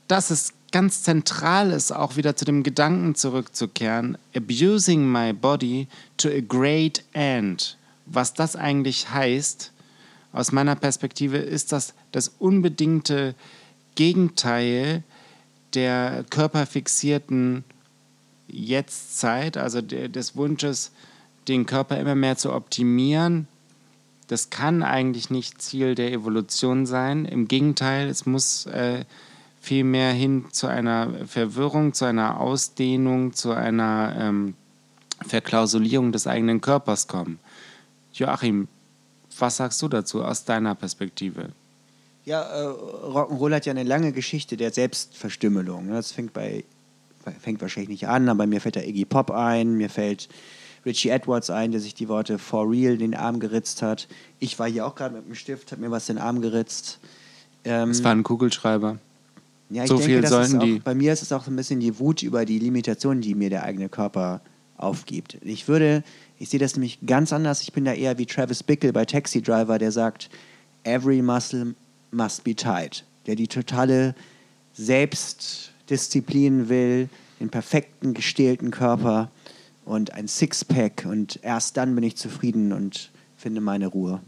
dass 0.09 0.31
es 0.31 0.53
ganz 0.73 1.03
zentral 1.03 1.70
ist, 1.70 1.92
auch 1.92 2.16
wieder 2.16 2.37
zu 2.37 2.44
dem 2.44 2.62
Gedanken 2.62 3.14
zurückzukehren, 3.14 4.18
abusing 4.35 5.11
my 5.11 5.33
body 5.33 5.87
to 6.16 6.29
a 6.29 6.40
great 6.40 7.05
end. 7.12 7.79
Was 8.07 8.35
das 8.35 8.57
eigentlich 8.57 9.11
heißt, 9.11 9.73
aus 10.33 10.51
meiner 10.51 10.75
Perspektive, 10.75 11.38
ist 11.38 11.70
das 11.70 11.94
das 12.11 12.33
unbedingte 12.38 13.35
Gegenteil 13.94 15.05
der 15.75 16.25
körperfixierten 16.29 17.64
Jetztzeit, 18.49 19.57
also 19.57 19.81
des 19.81 20.37
Wunsches, 20.37 20.90
den 21.47 21.66
Körper 21.66 21.99
immer 21.99 22.14
mehr 22.14 22.37
zu 22.37 22.53
optimieren. 22.53 23.47
Das 24.28 24.50
kann 24.50 24.82
eigentlich 24.82 25.30
nicht 25.30 25.60
Ziel 25.60 25.94
der 25.94 26.12
Evolution 26.12 26.87
sein. 26.87 27.24
Im 27.24 27.46
Gegenteil, 27.46 28.08
es 28.08 28.24
muss 28.24 28.66
äh, 28.66 29.04
vielmehr 29.60 30.12
hin 30.12 30.46
zu 30.50 30.66
einer 30.66 31.26
Verwirrung, 31.26 31.92
zu 31.92 32.04
einer 32.04 32.40
Ausdehnung, 32.40 33.34
zu 33.34 33.52
einer 33.52 34.16
ähm, 34.18 34.54
Verklausulierung 35.26 36.12
des 36.12 36.26
eigenen 36.26 36.60
Körpers 36.60 37.06
kommen. 37.06 37.38
Joachim, 38.12 38.68
was 39.38 39.56
sagst 39.56 39.82
du 39.82 39.88
dazu 39.88 40.22
aus 40.24 40.44
deiner 40.44 40.74
Perspektive? 40.74 41.50
Ja, 42.24 42.42
äh, 42.42 42.66
Rock'n'Roll 42.66 43.54
hat 43.54 43.66
ja 43.66 43.72
eine 43.72 43.82
lange 43.82 44.12
Geschichte 44.12 44.56
der 44.56 44.72
Selbstverstümmelung. 44.72 45.87
ne? 45.87 45.94
Das 45.94 46.12
fängt 46.12 46.32
bei 46.32 46.64
fängt 47.40 47.60
wahrscheinlich 47.62 47.88
nicht 47.88 48.08
an, 48.08 48.28
aber 48.28 48.46
mir 48.46 48.60
fällt 48.60 48.76
da 48.76 48.80
Iggy 48.80 49.04
Pop 49.04 49.30
ein, 49.30 49.74
mir 49.74 49.88
fällt 49.88 50.28
Richie 50.85 51.09
Edwards 51.11 51.51
ein, 51.51 51.73
der 51.73 51.81
sich 51.81 51.94
die 51.94 52.09
Worte 52.09 52.38
For 52.38 52.70
Real 52.70 52.97
den 52.97 53.14
Arm 53.14 53.40
geritzt 53.40 53.83
hat. 53.83 54.09
Ich 54.38 54.59
war 54.59 54.68
hier 54.68 54.87
auch 54.87 54.94
gerade 54.94 55.14
mit 55.14 55.27
dem 55.27 55.35
Stift, 55.35 55.73
habe 55.73 55.81
mir 55.83 55.90
was 55.90 56.09
in 56.09 56.16
den 56.16 56.23
Arm 56.23 56.40
geritzt. 56.40 56.99
Ähm, 57.64 57.90
Es 57.90 58.05
war 58.05 58.12
ein 58.12 58.23
Kugelschreiber. 58.23 58.99
ja, 59.70 59.85
ich 59.85 59.88
so 59.88 59.97
denke, 59.97 60.12
viel 60.12 60.20
das 60.20 60.31
sollten 60.31 60.53
ist 60.53 60.59
auch, 60.59 60.64
die. 60.64 60.79
Bei 60.81 60.94
mir 60.94 61.12
ist 61.12 61.23
es 61.23 61.33
auch 61.33 61.44
so 61.44 61.51
ein 61.51 61.57
bisschen 61.57 61.81
die 61.81 61.99
Wut 61.99 62.23
über 62.23 62.44
die 62.44 62.59
Limitationen, 62.59 63.23
die 63.23 63.35
mir 63.35 63.51
der 63.51 63.62
eigene 63.64 63.88
Körper 63.88 64.40
aufgibt. 64.77 65.38
Ich 65.42 65.68
würde, 65.68 66.03
ich 66.38 66.51
sehe 66.51 66.61
das 66.61 66.75
nämlich 66.77 66.99
ganz 67.07 67.33
anders. 67.33 67.62
Ich 67.62 67.73
bin 67.73 67.85
da 67.85 67.92
eher 67.94 68.18
wie 68.18 68.27
Travis 68.27 68.62
Bickle 68.62 68.92
bei 68.92 69.05
Taxi 69.05 69.40
Driver, 69.40 69.79
der 69.79 69.92
sagt, 69.92 70.29
every 70.83 71.23
muscle 71.23 71.75
must 72.11 72.44
be 72.44 72.55
tight. 72.55 73.05
Der 73.27 73.37
die 73.37 73.49
totale 73.49 74.14
Selbstdisziplin 74.75 76.68
will, 76.68 77.09
den 77.40 77.49
perfekten 77.49 78.14
gestählten 78.14 78.70
Körper 78.70 79.31
und 79.85 80.12
ein 80.14 80.29
Sixpack 80.29 81.07
und 81.09 81.38
erst 81.42 81.77
dann 81.77 81.94
bin 81.94 82.05
ich 82.05 82.16
zufrieden 82.16 82.73
und 82.73 83.11
finde 83.37 83.61
meine 83.61 83.87
Ruhe. 83.87 84.20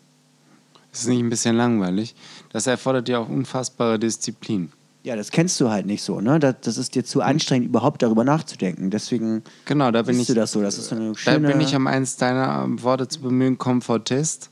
Das 0.92 1.02
ist 1.02 1.08
nicht 1.08 1.20
ein 1.20 1.30
bisschen 1.30 1.56
langweilig. 1.56 2.14
Das 2.52 2.66
erfordert 2.66 3.08
ja 3.08 3.18
auch 3.18 3.28
unfassbare 3.28 3.98
Disziplin. 3.98 4.72
Ja, 5.02 5.14
das 5.14 5.30
kennst 5.30 5.60
du 5.60 5.68
halt 5.70 5.86
nicht 5.86 6.02
so, 6.02 6.20
ne? 6.20 6.40
Das, 6.40 6.56
das 6.62 6.78
ist 6.78 6.94
dir 6.96 7.04
zu 7.04 7.20
anstrengend, 7.22 7.68
überhaupt 7.68 8.02
darüber 8.02 8.24
nachzudenken. 8.24 8.90
Deswegen 8.90 9.42
Genau, 9.66 9.90
da 9.92 10.02
bin 10.02 10.18
ich. 10.18 10.26
du 10.26 10.34
das 10.34 10.50
so. 10.52 10.62
Das 10.62 10.78
ist 10.78 10.88
so 10.88 10.96
eine 10.96 11.12
Da 11.12 11.14
schöne. 11.18 11.48
bin 11.48 11.60
ich, 11.60 11.76
um 11.76 11.86
eins 11.86 12.16
deiner 12.16 12.62
ähm, 12.64 12.82
Worte 12.82 13.06
zu 13.06 13.20
bemühen, 13.20 13.56
Komfortist. 13.56 14.50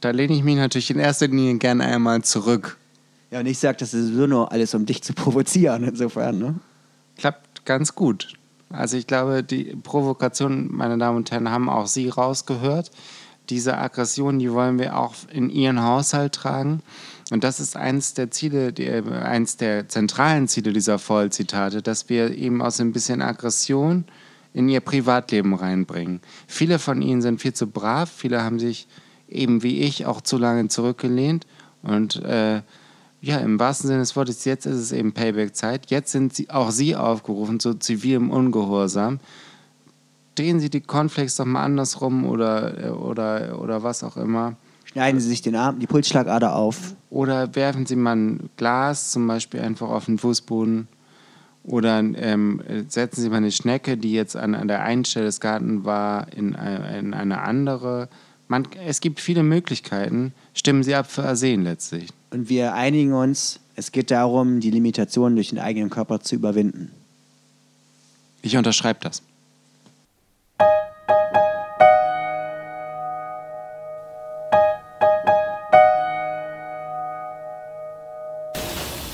Da 0.00 0.10
lehne 0.10 0.34
ich 0.34 0.42
mich 0.44 0.56
natürlich 0.56 0.90
in 0.90 0.98
erster 0.98 1.26
Linie 1.28 1.56
gerne 1.56 1.84
einmal 1.84 2.22
zurück. 2.22 2.76
ja, 3.30 3.40
und 3.40 3.46
ich 3.46 3.58
sage, 3.58 3.78
das 3.78 3.94
ist 3.94 4.08
sowieso 4.08 4.26
nur 4.26 4.52
alles, 4.52 4.74
um 4.74 4.84
dich 4.84 5.02
zu 5.02 5.12
provozieren, 5.14 5.84
insofern, 5.84 6.38
ne? 6.38 6.54
Klappt 7.16 7.64
ganz 7.64 7.94
gut. 7.94 8.34
Also 8.70 8.96
ich 8.96 9.06
glaube, 9.06 9.42
die 9.42 9.76
Provokation, 9.82 10.68
meine 10.70 10.98
Damen 10.98 11.16
und 11.16 11.30
Herren, 11.30 11.50
haben 11.50 11.68
auch 11.68 11.86
Sie 11.86 12.08
rausgehört. 12.08 12.90
Diese 13.48 13.78
Aggression, 13.78 14.38
die 14.38 14.52
wollen 14.52 14.78
wir 14.78 14.98
auch 14.98 15.14
in 15.32 15.48
Ihren 15.48 15.82
Haushalt 15.82 16.34
tragen. 16.34 16.82
Und 17.30 17.44
das 17.44 17.60
ist 17.60 17.76
eins 17.76 18.14
der 18.14 18.30
Ziele, 18.30 18.72
die, 18.72 18.86
äh, 18.86 19.02
eins 19.10 19.56
der 19.56 19.88
zentralen 19.88 20.48
Ziele 20.48 20.72
dieser 20.72 20.98
Vollzitate, 20.98 21.82
dass 21.82 22.08
wir 22.08 22.36
eben 22.36 22.62
aus 22.62 22.80
ein 22.80 22.92
bisschen 22.92 23.22
Aggression 23.22 24.04
in 24.54 24.68
ihr 24.68 24.80
Privatleben 24.80 25.54
reinbringen. 25.54 26.20
Viele 26.46 26.78
von 26.78 27.02
ihnen 27.02 27.22
sind 27.22 27.40
viel 27.40 27.52
zu 27.52 27.66
brav, 27.66 28.10
viele 28.10 28.42
haben 28.42 28.58
sich 28.58 28.88
eben 29.28 29.62
wie 29.62 29.80
ich 29.80 30.06
auch 30.06 30.20
zu 30.22 30.38
lange 30.38 30.68
zurückgelehnt 30.68 31.46
und 31.82 32.16
äh, 32.16 32.62
ja, 33.20 33.38
im 33.38 33.58
wahrsten 33.58 33.88
Sinne 33.88 34.00
des 34.00 34.14
Wortes, 34.16 34.44
jetzt 34.44 34.66
ist 34.66 34.76
es 34.76 34.92
eben 34.92 35.12
Payback-Zeit. 35.12 35.90
Jetzt 35.90 36.12
sind 36.12 36.34
sie, 36.34 36.50
auch 36.50 36.70
Sie 36.70 36.94
aufgerufen 36.94 37.58
zu 37.60 37.74
zivilem 37.74 38.30
Ungehorsam. 38.30 39.18
Drehen 40.36 40.60
Sie 40.60 40.70
die 40.70 40.80
Cornflakes 40.80 41.34
doch 41.36 41.44
mal 41.44 41.64
andersrum 41.64 42.24
oder, 42.24 42.96
oder, 43.02 43.60
oder 43.60 43.82
was 43.82 44.04
auch 44.04 44.16
immer. 44.16 44.54
Schneiden 44.84 45.20
Sie 45.20 45.28
sich 45.28 45.42
den 45.42 45.56
Arm, 45.56 45.80
die 45.80 45.86
Pulsschlagader 45.88 46.54
auf. 46.54 46.94
Oder 47.10 47.54
werfen 47.56 47.86
Sie 47.86 47.96
mal 47.96 48.14
ein 48.16 48.50
Glas 48.56 49.10
zum 49.10 49.26
Beispiel 49.26 49.60
einfach 49.60 49.88
auf 49.88 50.04
den 50.04 50.18
Fußboden. 50.18 50.86
Oder 51.64 51.98
ähm, 51.98 52.62
setzen 52.88 53.20
Sie 53.20 53.28
mal 53.28 53.38
eine 53.38 53.50
Schnecke, 53.50 53.96
die 53.96 54.12
jetzt 54.12 54.36
an, 54.36 54.54
an 54.54 54.68
der 54.68 54.82
einen 54.84 55.04
Stelle 55.04 55.26
des 55.26 55.40
Gartens 55.40 55.84
war, 55.84 56.32
in, 56.32 56.54
eine- 56.54 56.98
in 56.98 57.14
eine 57.14 57.40
andere. 57.42 58.08
Man, 58.50 58.66
es 58.86 59.02
gibt 59.02 59.20
viele 59.20 59.42
Möglichkeiten. 59.42 60.32
Stimmen 60.54 60.82
Sie 60.82 60.94
ab 60.94 61.10
für 61.10 61.22
Arsen 61.22 61.64
letztlich. 61.64 62.08
Und 62.30 62.48
wir 62.48 62.72
einigen 62.72 63.12
uns, 63.12 63.60
es 63.76 63.92
geht 63.92 64.10
darum, 64.10 64.60
die 64.60 64.70
Limitationen 64.70 65.36
durch 65.36 65.50
den 65.50 65.58
eigenen 65.58 65.90
Körper 65.90 66.20
zu 66.20 66.34
überwinden. 66.34 66.90
Ich 68.40 68.56
unterschreibe 68.56 69.00
das. 69.02 69.22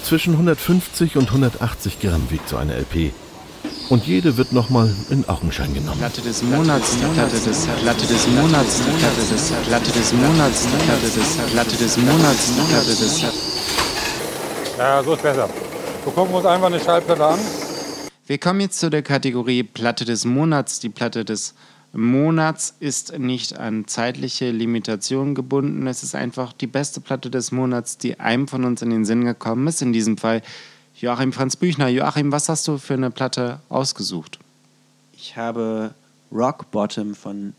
Zwischen 0.05 0.35
150 0.35 1.17
und 1.17 1.29
180 1.29 1.99
Gramm 1.99 2.31
wiegt 2.31 2.49
so 2.49 2.57
eine 2.57 2.75
LP. 2.75 3.13
Und 3.91 4.07
jede 4.07 4.39
wird 4.39 4.53
nochmal 4.53 4.95
in 5.11 5.29
Augenschein 5.29 5.75
genommen. 5.75 5.99
Platte 5.99 6.23
des 6.23 6.43
Monats, 6.43 6.97
die 6.97 7.05
Platte 7.15 7.39
des 7.39 7.67
Platte 7.67 8.07
des 8.07 8.27
Monats, 8.29 8.79
die 8.79 8.91
Platte 8.99 9.21
des 9.31 9.53
Platte 9.69 9.93
des 9.93 10.13
Monats, 10.15 10.63
die 10.63 10.85
Platte 10.85 11.01
des 11.03 11.53
Platte 11.53 11.77
des 11.77 11.97
Monats, 11.99 12.55
die 12.55 12.73
Platte 12.73 12.87
des 12.87 13.25
Ja, 14.79 15.03
so 15.03 15.13
ist 15.13 15.23
besser. 15.23 15.51
Wir 16.05 16.13
gucken 16.13 16.35
uns 16.35 16.47
einfach 16.47 16.67
eine 16.69 16.81
Schallplatte 16.81 17.27
an. 17.27 17.39
Wir 18.27 18.39
kommen 18.39 18.61
jetzt 18.61 18.81
zu 18.81 18.89
der 18.89 19.03
Kategorie 19.03 19.63
Platte 19.63 20.07
des 20.07 20.25
Monats. 20.25 20.81
Die 20.81 20.89
Platte 20.89 21.27
des 21.27 21.55
Monats 21.93 22.75
ist 22.81 23.19
nicht 23.19 23.59
an 23.59 23.87
zeitliche 23.87 24.51
Limitationen 24.51 25.35
gebunden. 25.35 25.87
Es 25.87 26.03
ist 26.03 26.15
einfach 26.15 26.55
die 26.55 26.67
beste 26.67 27.03
Platte 27.03 27.29
des 27.29 27.53
Monats, 27.53 27.99
die 27.99 28.19
einem 28.19 28.49
von 28.49 28.65
uns 28.65 28.81
in 28.81 28.89
den 28.89 29.05
Sinn 29.05 29.27
gekommen 29.27 29.67
ist. 29.67 29.83
In 29.83 29.93
diesem 29.93 30.17
Fall 30.17 30.41
Joachim 31.05 31.35
Franz 31.35 31.57
Büchner. 31.57 31.89
Joachim, 31.89 32.33
was 32.33 32.49
hast 32.49 32.67
du 32.67 32.79
für 32.79 32.95
eine 32.95 33.11
Platte 33.11 33.61
ausgesucht? 33.69 34.39
Ich 35.13 35.37
habe 35.37 35.91
Rock 36.33 36.71
Bottom 36.71 37.15
von 37.15 37.53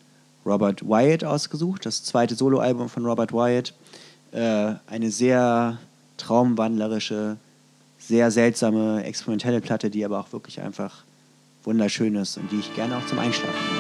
Robert 0.43 0.81
Wyatt 0.81 1.23
ausgesucht, 1.23 1.85
das 1.85 2.03
zweite 2.03 2.33
Soloalbum 2.33 2.89
von 2.89 3.05
Robert 3.05 3.33
Wyatt. 3.33 3.75
Äh, 4.31 4.73
eine 4.87 5.11
sehr 5.11 5.77
traumwandlerische, 6.17 7.37
sehr 7.99 8.31
seltsame, 8.31 9.03
experimentelle 9.03 9.61
Platte, 9.61 9.91
die 9.91 10.03
aber 10.03 10.19
auch 10.19 10.33
wirklich 10.33 10.59
einfach 10.61 11.03
wunderschön 11.63 12.15
ist 12.15 12.37
und 12.37 12.51
die 12.51 12.57
ich 12.57 12.73
gerne 12.73 12.97
auch 12.97 13.05
zum 13.05 13.19
Einschlafen 13.19 13.74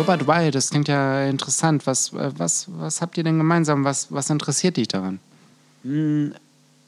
Robert 0.00 0.26
Wyatt, 0.26 0.54
das 0.54 0.70
klingt 0.70 0.88
ja 0.88 1.26
interessant. 1.26 1.86
Was, 1.86 2.14
äh, 2.14 2.30
was, 2.38 2.68
was 2.68 3.02
habt 3.02 3.18
ihr 3.18 3.22
denn 3.22 3.36
gemeinsam? 3.36 3.84
Was, 3.84 4.10
was 4.10 4.30
interessiert 4.30 4.78
dich 4.78 4.88
daran? 4.88 5.20
Hm, 5.82 6.32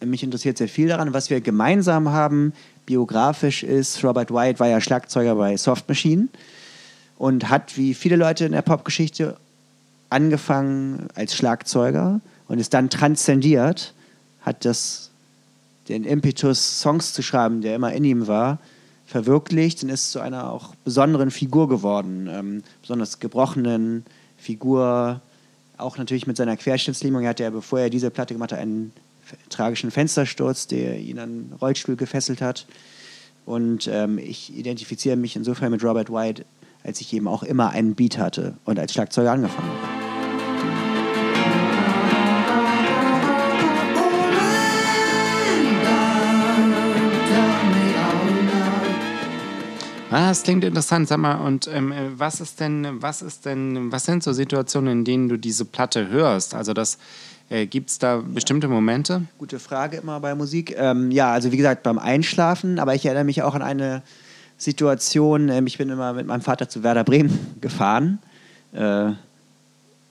mich 0.03 0.23
interessiert 0.23 0.57
sehr 0.57 0.69
viel 0.69 0.89
daran. 0.89 1.13
Was 1.13 1.29
wir 1.29 1.43
gemeinsam 1.43 2.09
haben, 2.09 2.55
biografisch 2.87 3.65
ist, 3.65 4.03
Robert 4.03 4.31
Wyatt 4.31 4.61
war 4.61 4.69
ja 4.69 4.81
Schlagzeuger 4.81 5.35
bei 5.35 5.59
Soft 5.59 5.91
Machine 5.91 6.29
und 7.19 7.51
hat 7.51 7.77
wie 7.77 7.93
viele 7.93 8.17
Leute 8.17 8.47
in 8.47 8.53
der 8.53 8.63
Popgeschichte 8.63 9.37
angefangen 10.09 11.09
als 11.15 11.37
Schlagzeuger 11.37 12.23
und 12.49 12.61
ist 12.61 12.73
dann 12.73 12.89
transzendiert, 12.89 13.93
hat 14.41 14.65
das, 14.65 15.11
den 15.91 16.05
Impetus, 16.05 16.81
Songs 16.81 17.13
zu 17.13 17.21
schreiben, 17.21 17.61
der 17.61 17.75
immer 17.75 17.93
in 17.93 18.05
ihm 18.05 18.27
war, 18.27 18.59
verwirklicht 19.07 19.83
und 19.83 19.91
ist 19.91 20.13
zu 20.13 20.21
einer 20.21 20.51
auch 20.51 20.75
besonderen 20.85 21.31
Figur 21.31 21.69
geworden. 21.69 22.29
Ähm, 22.31 22.63
besonders 22.81 23.19
gebrochenen 23.19 24.05
Figur, 24.37 25.21
auch 25.77 25.99
natürlich 25.99 26.27
mit 26.27 26.37
seiner 26.37 26.57
Querschnittslähmung. 26.57 27.23
Er 27.23 27.31
hatte 27.31 27.43
ja, 27.43 27.51
bevor 27.51 27.81
er 27.81 27.91
diese 27.91 28.11
Platte 28.11 28.35
gemacht 28.35 28.53
hat, 28.53 28.59
einen 28.59 28.93
tragischen 29.49 29.91
Fenstersturz, 29.91 30.67
der 30.67 30.99
ihn 30.99 31.19
an 31.19 31.31
den 31.31 31.53
Rollstuhl 31.55 31.97
gefesselt 31.97 32.41
hat. 32.41 32.67
Und 33.45 33.89
ähm, 33.89 34.19
ich 34.19 34.57
identifiziere 34.57 35.17
mich 35.17 35.37
insofern 35.37 35.73
mit 35.73 35.83
Robert 35.83 36.11
White, 36.11 36.45
als 36.85 37.01
ich 37.01 37.13
eben 37.13 37.29
auch 37.29 37.43
immer 37.43 37.71
einen 37.71 37.95
Beat 37.95 38.19
hatte 38.19 38.55
und 38.65 38.79
als 38.79 38.93
Schlagzeuger 38.93 39.33
angefangen 39.33 39.69
habe. 39.69 39.92
Ah, 50.13 50.29
das 50.29 50.43
klingt 50.43 50.63
interessant. 50.63 51.09
Sag 51.09 51.19
mal, 51.19 51.37
und 51.37 51.69
ähm, 51.73 51.91
äh, 51.91 52.11
was 52.17 52.41
ist 52.41 52.61
denn, 52.61 53.01
was 53.01 53.23
ist 53.23 53.47
denn, 53.47 53.91
was 53.91 54.05
sind 54.05 54.23
so 54.23 54.33
Situationen, 54.33 54.93
in 54.93 55.05
denen 55.05 55.29
du 55.29 55.39
diese 55.39 55.65
Platte 55.65 56.09
hörst? 56.09 56.55
Also 56.55 56.75
das 56.75 56.99
äh, 57.49 57.67
gibt 57.67 57.91
es 57.91 57.99
da 57.99 58.23
bestimmte 58.25 58.69
Momente? 58.69 59.23
Gute 59.39 59.59
Frage 59.59 59.97
immer 59.97 60.21
bei 60.21 60.35
Musik. 60.35 60.75
Ähm, 60.77 61.11
ja, 61.11 61.33
also 61.33 61.51
wie 61.51 61.57
gesagt, 61.57 61.83
beim 61.83 61.99
Einschlafen, 61.99 62.79
aber 62.79 62.95
ich 62.95 63.07
erinnere 63.07 63.25
mich 63.25 63.43
auch 63.43 63.55
an 63.55 63.63
eine 63.63 64.03
Situation, 64.59 65.49
ähm, 65.49 65.67
ich 65.67 65.79
bin 65.79 65.89
immer 65.89 66.13
mit 66.13 66.27
meinem 66.27 66.43
Vater 66.43 66.69
zu 66.69 66.83
Werder 66.83 67.05
Bremen 67.05 67.57
gefahren. 67.61 68.19
Äh, 68.73 69.13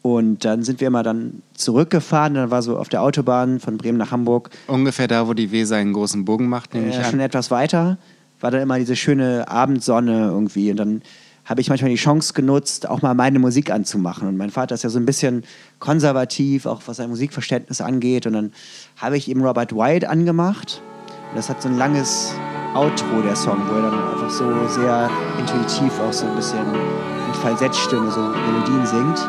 und 0.04 0.46
dann 0.46 0.64
sind 0.64 0.82
wir 0.82 0.88
immer 0.88 1.04
dann 1.04 1.44
zurückgefahren, 1.54 2.34
dann 2.34 2.50
war 2.50 2.64
so 2.64 2.78
auf 2.78 2.90
der 2.90 3.04
Autobahn 3.04 3.60
von 3.60 3.78
Bremen 3.78 4.00
nach 4.00 4.10
Hamburg 4.10 4.50
Ungefähr 4.66 5.08
da, 5.08 5.28
wo 5.28 5.34
die 5.34 5.52
Weser 5.52 5.76
einen 5.76 5.94
großen 5.94 6.26
Bogen 6.26 6.50
macht, 6.50 6.74
nehme 6.74 6.90
ich 6.90 6.96
äh, 6.96 7.04
an. 7.04 7.12
schon 7.12 7.20
etwas 7.20 7.52
weiter, 7.52 8.00
war 8.42 8.52
dann 8.52 8.62
immer 8.62 8.78
diese 8.80 8.96
schöne 8.96 9.48
Abendsonne 9.48 10.28
irgendwie. 10.28 10.72
Und 10.72 10.78
dann 10.78 11.02
habe 11.46 11.62
ich 11.62 11.70
manchmal 11.70 11.92
die 11.92 11.98
Chance 11.98 12.34
genutzt, 12.34 12.88
auch 12.88 13.02
mal 13.02 13.14
meine 13.14 13.40
Musik 13.40 13.72
anzumachen. 13.72 14.28
Und 14.28 14.38
mein 14.38 14.50
Vater 14.50 14.76
ist 14.76 14.84
ja 14.84 14.90
so 14.90 15.00
ein 15.00 15.06
bisschen 15.06 15.44
konservativ, 15.80 16.66
auch 16.66 16.82
was 16.86 16.98
sein 16.98 17.10
Musikverständnis 17.10 17.82
angeht. 17.82 18.26
Und 18.26 18.34
dann 18.34 18.52
habe 18.98 19.18
ich 19.18 19.28
ihm 19.28 19.42
Robert 19.44 19.76
White 19.76 20.10
angemacht. 20.10 20.82
Und 21.30 21.38
das 21.38 21.50
hat 21.50 21.62
so 21.62 21.70
ein 21.70 21.78
langes 21.78 22.34
Outro, 22.76 23.22
der 23.24 23.36
Song, 23.36 23.58
wo 23.70 23.76
er 23.76 23.82
dann 23.84 24.14
einfach 24.14 24.30
so 24.30 24.68
sehr 24.68 25.10
intuitiv 25.40 25.92
auch 26.00 26.14
so 26.14 26.26
ein 26.26 26.36
bisschen 26.36 26.72
mit 26.72 27.36
Falsettstimme 27.42 28.12
so 28.12 28.22
Melodien 28.22 28.86
singt. 28.86 29.20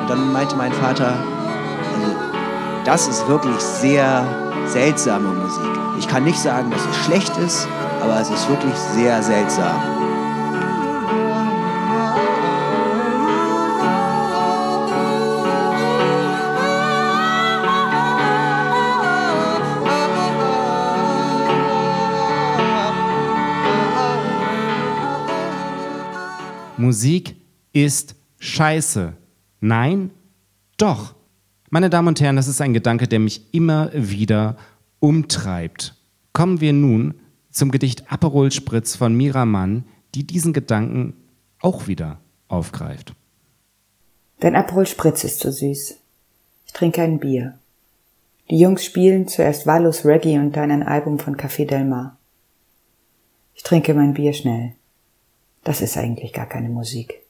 Und 0.00 0.08
dann 0.08 0.32
meinte 0.32 0.56
mein 0.56 0.72
Vater, 0.72 1.12
also, 1.94 2.16
das 2.84 3.08
ist 3.08 3.28
wirklich 3.28 3.58
sehr 3.58 4.26
seltsame 4.66 5.28
Musik. 5.28 5.64
Ich 5.98 6.08
kann 6.08 6.24
nicht 6.24 6.38
sagen, 6.38 6.70
dass 6.70 6.80
es 6.86 6.96
schlecht 7.04 7.36
ist, 7.38 7.66
aber 8.00 8.20
es 8.20 8.30
ist 8.30 8.48
wirklich 8.48 8.74
sehr 8.74 9.22
seltsam. 9.22 9.98
Musik 26.76 27.36
ist 27.72 28.14
scheiße. 28.38 29.12
Nein? 29.60 30.10
Doch. 30.78 31.14
Meine 31.70 31.90
Damen 31.90 32.08
und 32.08 32.20
Herren, 32.20 32.36
das 32.36 32.48
ist 32.48 32.60
ein 32.62 32.72
Gedanke, 32.72 33.06
der 33.06 33.18
mich 33.18 33.52
immer 33.52 33.90
wieder 33.92 34.56
umtreibt. 35.00 35.94
Kommen 36.32 36.60
wir 36.60 36.72
nun 36.72 37.14
zum 37.58 37.72
Gedicht 37.72 38.10
Aperol 38.10 38.52
Spritz 38.52 38.94
von 38.94 39.14
Mira 39.14 39.44
Mann, 39.44 39.84
die 40.14 40.24
diesen 40.24 40.52
Gedanken 40.52 41.14
auch 41.60 41.88
wieder 41.88 42.20
aufgreift. 42.46 43.14
Dein 44.38 44.54
Aperol 44.54 44.86
Spritz 44.86 45.24
ist 45.24 45.40
so 45.40 45.50
süß. 45.50 45.98
Ich 46.66 46.72
trinke 46.72 47.02
ein 47.02 47.18
Bier. 47.18 47.58
Die 48.48 48.58
Jungs 48.58 48.84
spielen 48.84 49.26
zuerst 49.26 49.66
wahllos 49.66 50.04
Reggae 50.04 50.38
und 50.38 50.52
dann 50.52 50.70
ein 50.70 50.84
Album 50.84 51.18
von 51.18 51.36
Café 51.36 51.66
Del 51.66 51.84
Mar. 51.84 52.16
Ich 53.54 53.64
trinke 53.64 53.92
mein 53.92 54.14
Bier 54.14 54.32
schnell. 54.32 54.74
Das 55.64 55.80
ist 55.80 55.96
eigentlich 55.98 56.32
gar 56.32 56.46
keine 56.46 56.68
Musik. 56.68 57.22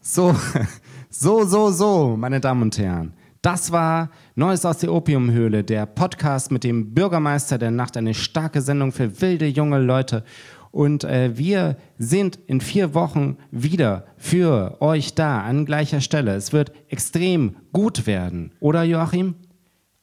So, 0.00 0.34
so, 1.10 1.44
so, 1.44 1.70
so, 1.72 2.16
meine 2.16 2.40
Damen 2.40 2.62
und 2.62 2.78
Herren. 2.78 3.14
Das 3.42 3.72
war 3.72 4.10
Neues 4.34 4.66
aus 4.66 4.78
der 4.78 4.92
Opiumhöhle, 4.92 5.64
der 5.64 5.86
Podcast 5.86 6.52
mit 6.52 6.62
dem 6.62 6.92
Bürgermeister 6.92 7.56
der 7.56 7.70
Nacht, 7.70 7.96
eine 7.96 8.12
starke 8.12 8.60
Sendung 8.60 8.92
für 8.92 9.22
wilde 9.22 9.46
junge 9.46 9.78
Leute. 9.78 10.24
Und 10.70 11.04
äh, 11.04 11.38
wir 11.38 11.78
sind 11.96 12.38
in 12.46 12.60
vier 12.60 12.92
Wochen 12.92 13.38
wieder 13.50 14.04
für 14.18 14.76
euch 14.82 15.14
da 15.14 15.40
an 15.40 15.64
gleicher 15.64 16.02
Stelle. 16.02 16.34
Es 16.34 16.52
wird 16.52 16.72
extrem 16.88 17.56
gut 17.72 18.06
werden, 18.06 18.52
oder 18.60 18.82
Joachim? 18.82 19.36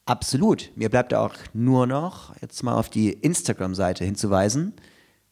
Absolut. 0.06 0.71
Mir 0.76 0.89
bleibt 0.89 1.13
auch 1.13 1.36
nur 1.54 1.86
noch 1.86 2.34
jetzt 2.41 2.63
mal 2.63 2.73
auf 2.73 2.89
die 2.89 3.13
Instagram-Seite 3.13 4.04
hinzuweisen. 4.04 4.73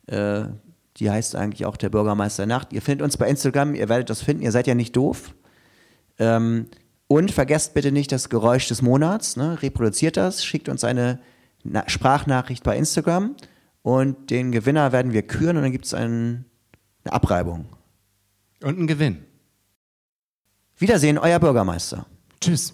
Äh, 0.06 0.44
die 0.98 1.10
heißt 1.10 1.36
eigentlich 1.36 1.66
auch 1.66 1.76
der 1.76 1.90
Bürgermeister 1.90 2.46
Nacht. 2.46 2.72
Ihr 2.72 2.84
findet 2.84 3.04
uns 3.04 3.18
bei 3.18 3.28
Instagram, 3.28 3.74
ihr 3.74 3.90
werdet 3.90 4.12
das 4.12 4.22
finden, 4.22 4.44
ihr 4.44 4.52
seid 4.52 4.68
ja 4.68 4.76
nicht 4.76 4.96
doof. 4.96 5.34
Ähm, 6.20 6.68
und 7.08 7.32
vergesst 7.32 7.74
bitte 7.74 7.92
nicht 7.92 8.12
das 8.12 8.30
Geräusch 8.30 8.68
des 8.68 8.82
Monats. 8.82 9.36
Ne? 9.36 9.62
Reproduziert 9.62 10.18
das, 10.18 10.44
schickt 10.46 10.70
uns 10.70 10.84
eine 10.84 11.20
Na 11.64 11.88
Sprachnachricht 11.88 12.64
bei 12.64 12.78
Instagram 12.78 13.36
und 13.82 14.30
den 14.30 14.52
Gewinner 14.52 14.92
werden 14.92 15.14
wir 15.14 15.24
küren 15.24 15.58
und 15.58 15.64
dann 15.64 15.72
gibt 15.72 15.86
es 15.86 15.94
eine 15.94 16.46
Abreibung. 17.06 17.68
Und 18.64 18.78
einen 18.78 18.88
Gewinn. 18.88 19.24
Wiedersehen, 20.78 21.18
euer 21.18 21.40
Bürgermeister. 21.40 22.06
Tschüss. 22.42 22.74